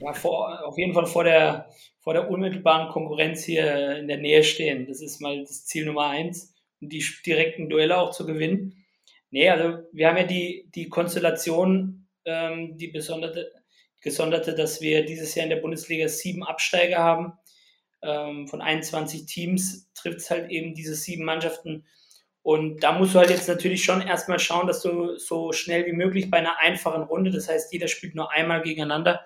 [0.00, 1.66] ja, vor, auf jeden Fall vor der,
[2.00, 4.86] vor der unmittelbaren Konkurrenz hier in der Nähe stehen.
[4.86, 8.84] Das ist mal das Ziel Nummer eins, um die direkten Duelle auch zu gewinnen.
[9.30, 13.52] Nee, also wir haben ja die, die Konstellation, ähm, die besonderte,
[14.00, 17.34] gesonderte, dass wir dieses Jahr in der Bundesliga sieben Absteiger haben.
[18.02, 21.84] Ähm, von 21 Teams trifft es halt eben diese sieben Mannschaften
[22.42, 25.92] und da musst du halt jetzt natürlich schon erstmal schauen, dass du so schnell wie
[25.92, 29.24] möglich bei einer einfachen Runde, das heißt, jeder spielt nur einmal gegeneinander,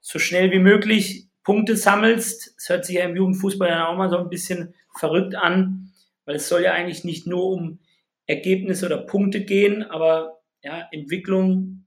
[0.00, 2.56] so schnell wie möglich Punkte sammelst.
[2.58, 5.94] Es hört sich ja im Jugendfußball dann auch mal so ein bisschen verrückt an,
[6.26, 7.78] weil es soll ja eigentlich nicht nur um
[8.26, 11.86] Ergebnisse oder Punkte gehen, aber ja, Entwicklung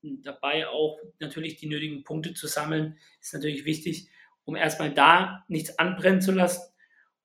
[0.00, 4.08] dabei auch natürlich die nötigen Punkte zu sammeln, ist natürlich wichtig,
[4.46, 6.72] um erstmal da nichts anbrennen zu lassen.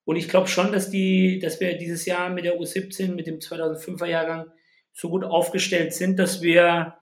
[0.04, 3.40] Und ich glaube schon, dass die, dass wir dieses Jahr mit der U17, mit dem
[3.40, 4.52] 2005er Jahrgang
[4.92, 6.96] so gut aufgestellt sind, dass wir,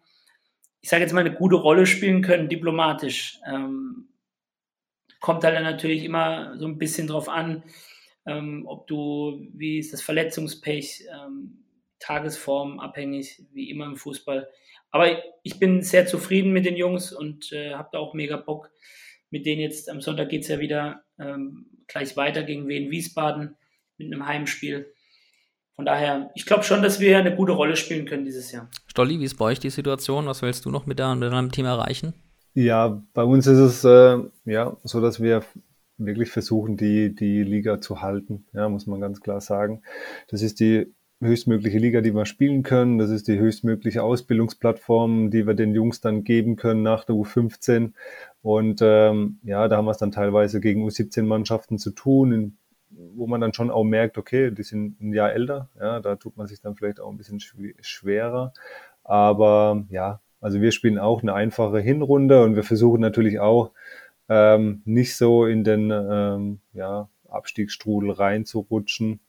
[0.82, 3.40] ich sage jetzt mal, eine gute Rolle spielen können, diplomatisch.
[3.44, 4.10] Ähm,
[5.20, 7.64] kommt halt dann natürlich immer so ein bisschen drauf an,
[8.26, 11.64] ähm, ob du, wie ist das Verletzungspech, ähm,
[12.00, 14.48] Tagesform abhängig, wie immer im Fußball.
[14.92, 18.70] Aber ich bin sehr zufrieden mit den Jungs und äh, habe da auch mega Bock.
[19.30, 23.58] Mit denen jetzt am Sonntag geht es ja wieder ähm, gleich weiter gegen Wien Wiesbaden
[23.98, 24.94] mit einem Heimspiel.
[25.76, 28.70] Von daher, ich glaube schon, dass wir eine gute Rolle spielen können dieses Jahr.
[28.88, 30.26] Stolli, wie ist bei euch die Situation?
[30.26, 32.14] Was willst du noch mit, deinem Team erreichen?
[32.60, 35.44] Ja, bei uns ist es äh, ja so, dass wir
[36.00, 39.84] wirklich versuchen, die, die Liga zu halten, ja, muss man ganz klar sagen.
[40.28, 40.92] Das ist die
[41.22, 42.98] höchstmögliche Liga, die wir spielen können.
[42.98, 47.94] Das ist die höchstmögliche Ausbildungsplattform, die wir den Jungs dann geben können nach der U15.
[48.42, 52.58] Und ähm, ja, da haben wir es dann teilweise gegen U17-Mannschaften zu tun, in,
[52.90, 55.70] wo man dann schon auch merkt, okay, die sind ein Jahr älter.
[55.80, 58.52] Ja, da tut man sich dann vielleicht auch ein bisschen schwerer.
[59.04, 63.72] Aber ja, also wir spielen auch eine einfache Hinrunde und wir versuchen natürlich auch
[64.30, 69.20] ähm, nicht so in den ähm, ja, Abstiegsstrudel reinzurutschen.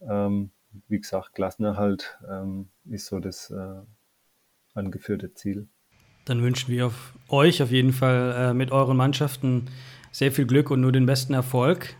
[0.00, 0.50] Ähm,
[0.88, 3.80] wie gesagt, Klassenerhalt ähm, ist so das äh,
[4.74, 5.68] angeführte Ziel.
[6.24, 6.90] Dann wünschen wir
[7.28, 9.66] euch auf jeden Fall äh, mit euren Mannschaften
[10.10, 11.94] sehr viel Glück und nur den besten Erfolg.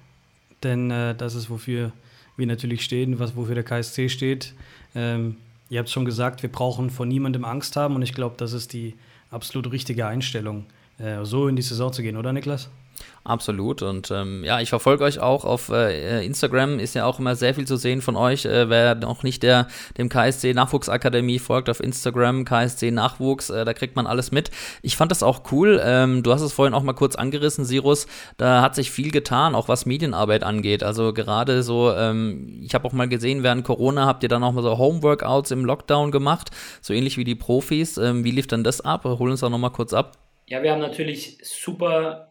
[0.62, 1.92] Denn äh, das ist, wofür
[2.36, 4.54] wir natürlich stehen, was, wofür der KSC steht.
[4.94, 5.36] Ähm,
[5.68, 8.72] ihr habt schon gesagt, wir brauchen vor niemandem Angst haben und ich glaube, das ist
[8.72, 8.94] die
[9.30, 10.66] absolut richtige Einstellung,
[10.98, 12.68] äh, so in die Saison zu gehen, oder Niklas?
[13.26, 13.82] Absolut.
[13.82, 17.54] Und ähm, ja, ich verfolge euch auch auf äh, Instagram, ist ja auch immer sehr
[17.54, 18.44] viel zu sehen von euch.
[18.44, 19.66] Äh, wer noch nicht der,
[19.98, 24.52] dem KSC Nachwuchsakademie folgt auf Instagram, KSC Nachwuchs, äh, da kriegt man alles mit.
[24.82, 25.80] Ich fand das auch cool.
[25.84, 28.06] Ähm, du hast es vorhin auch mal kurz angerissen, Sirus.
[28.36, 30.84] Da hat sich viel getan, auch was Medienarbeit angeht.
[30.84, 34.52] Also gerade so, ähm, ich habe auch mal gesehen, während Corona habt ihr dann auch
[34.52, 37.96] mal so Homeworkouts im Lockdown gemacht, so ähnlich wie die Profis.
[37.98, 39.02] Ähm, wie lief dann das ab?
[39.04, 40.12] Hol uns da nochmal kurz ab.
[40.48, 42.25] Ja, wir haben natürlich super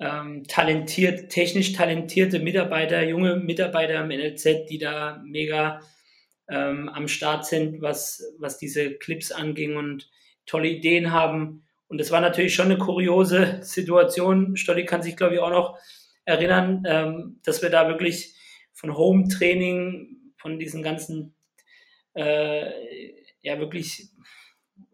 [0.00, 5.80] ähm, talentiert, technisch talentierte Mitarbeiter, junge Mitarbeiter im NLZ, die da mega
[6.48, 10.10] ähm, am Start sind, was, was diese Clips anging und
[10.46, 11.64] tolle Ideen haben.
[11.86, 14.56] Und das war natürlich schon eine kuriose Situation.
[14.56, 15.78] Stolli kann sich, glaube ich, auch noch
[16.24, 18.34] erinnern, ähm, dass wir da wirklich
[18.72, 21.34] von Home-Training, von diesen ganzen,
[22.14, 22.70] äh,
[23.42, 24.08] ja, wirklich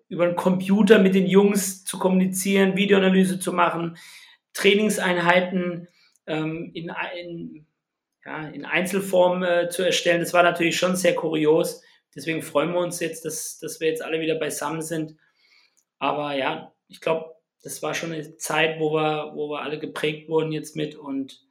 [0.08, 3.96] über den Computer mit den Jungs zu kommunizieren, Videoanalyse zu machen,
[4.56, 5.86] Trainingseinheiten
[6.26, 6.90] ähm, in,
[7.20, 7.66] in,
[8.24, 10.20] ja, in Einzelform äh, zu erstellen.
[10.20, 11.82] Das war natürlich schon sehr kurios.
[12.14, 15.16] Deswegen freuen wir uns jetzt, dass, dass wir jetzt alle wieder beisammen sind.
[15.98, 20.28] Aber ja, ich glaube, das war schon eine Zeit, wo wir, wo wir alle geprägt
[20.30, 21.44] wurden jetzt mit und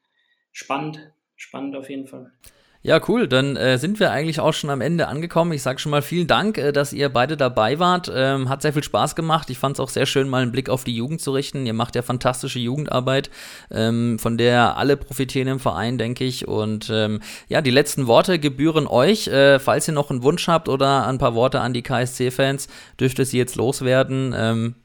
[0.51, 2.32] spannend, spannend auf jeden Fall.
[2.86, 3.28] Ja, cool.
[3.28, 5.54] Dann äh, sind wir eigentlich auch schon am Ende angekommen.
[5.54, 8.12] Ich sage schon mal vielen Dank, äh, dass ihr beide dabei wart.
[8.16, 9.50] Ähm, hat sehr viel Spaß gemacht.
[9.50, 11.66] Ich fand es auch sehr schön, mal einen Blick auf die Jugend zu richten.
[11.66, 13.32] Ihr macht ja fantastische Jugendarbeit,
[13.72, 16.48] ähm, von der alle profitieren im Verein, denke ich.
[16.48, 19.30] Und ähm, ja, die letzten Worte gebühren euch.
[19.30, 22.68] Äh, falls ihr noch einen Wunsch habt oder ein paar Worte an die KSC-Fans,
[23.00, 24.36] dürft ihr sie jetzt loswerden.
[24.38, 24.76] Ähm,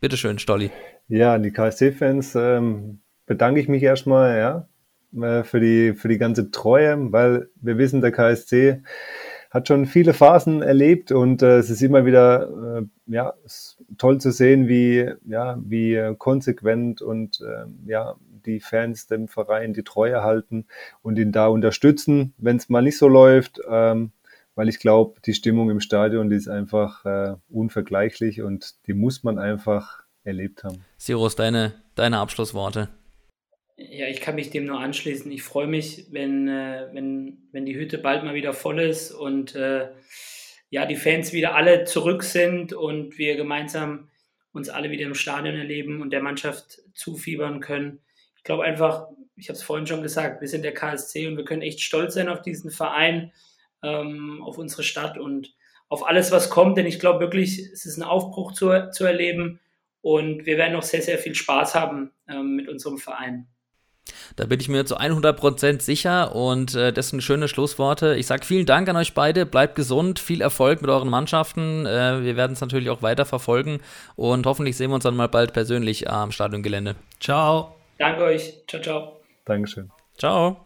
[0.00, 0.70] bitteschön, Stolli.
[1.08, 4.68] Ja, an die KSC-Fans ähm, bedanke ich mich erstmal, ja,
[5.20, 8.82] äh, für die, für die ganze Treue, weil wir wissen, der KSC
[9.50, 13.34] hat schon viele Phasen erlebt und äh, es ist immer wieder äh, ja,
[13.98, 19.84] toll zu sehen, wie, ja, wie konsequent und äh, ja, die Fans dem Verein die
[19.84, 20.66] Treue halten
[21.02, 24.12] und ihn da unterstützen, wenn es mal nicht so läuft, ähm,
[24.54, 29.22] weil ich glaube, die Stimmung im Stadion, die ist einfach äh, unvergleichlich und die muss
[29.22, 30.84] man einfach erlebt haben.
[30.96, 32.88] Sirus, deine, deine Abschlussworte.
[33.76, 35.30] Ja, ich kann mich dem nur anschließen.
[35.32, 39.54] Ich freue mich, wenn, äh, wenn, wenn die Hütte bald mal wieder voll ist und
[39.54, 39.88] äh,
[40.70, 44.10] ja, die Fans wieder alle zurück sind und wir gemeinsam
[44.52, 48.00] uns alle wieder im Stadion erleben und der Mannschaft zufiebern können.
[48.36, 51.44] Ich glaube einfach, ich habe es vorhin schon gesagt, wir sind der KSC und wir
[51.44, 53.32] können echt stolz sein auf diesen Verein,
[53.82, 55.54] ähm, auf unsere Stadt und
[55.88, 56.76] auf alles, was kommt.
[56.76, 59.60] Denn ich glaube wirklich, es ist ein Aufbruch zu, zu erleben
[60.02, 63.48] und wir werden noch sehr, sehr viel Spaß haben ähm, mit unserem Verein.
[64.36, 68.16] Da bin ich mir zu 100% sicher und äh, das sind schöne Schlussworte.
[68.16, 71.86] Ich sage vielen Dank an euch beide, bleibt gesund, viel Erfolg mit euren Mannschaften.
[71.86, 73.80] Äh, wir werden es natürlich auch weiter verfolgen
[74.16, 76.96] und hoffentlich sehen wir uns dann mal bald persönlich am Stadiongelände.
[77.20, 77.76] Ciao.
[77.98, 78.54] Danke euch.
[78.66, 79.20] Ciao, ciao.
[79.44, 79.90] Dankeschön.
[80.18, 80.62] Ciao.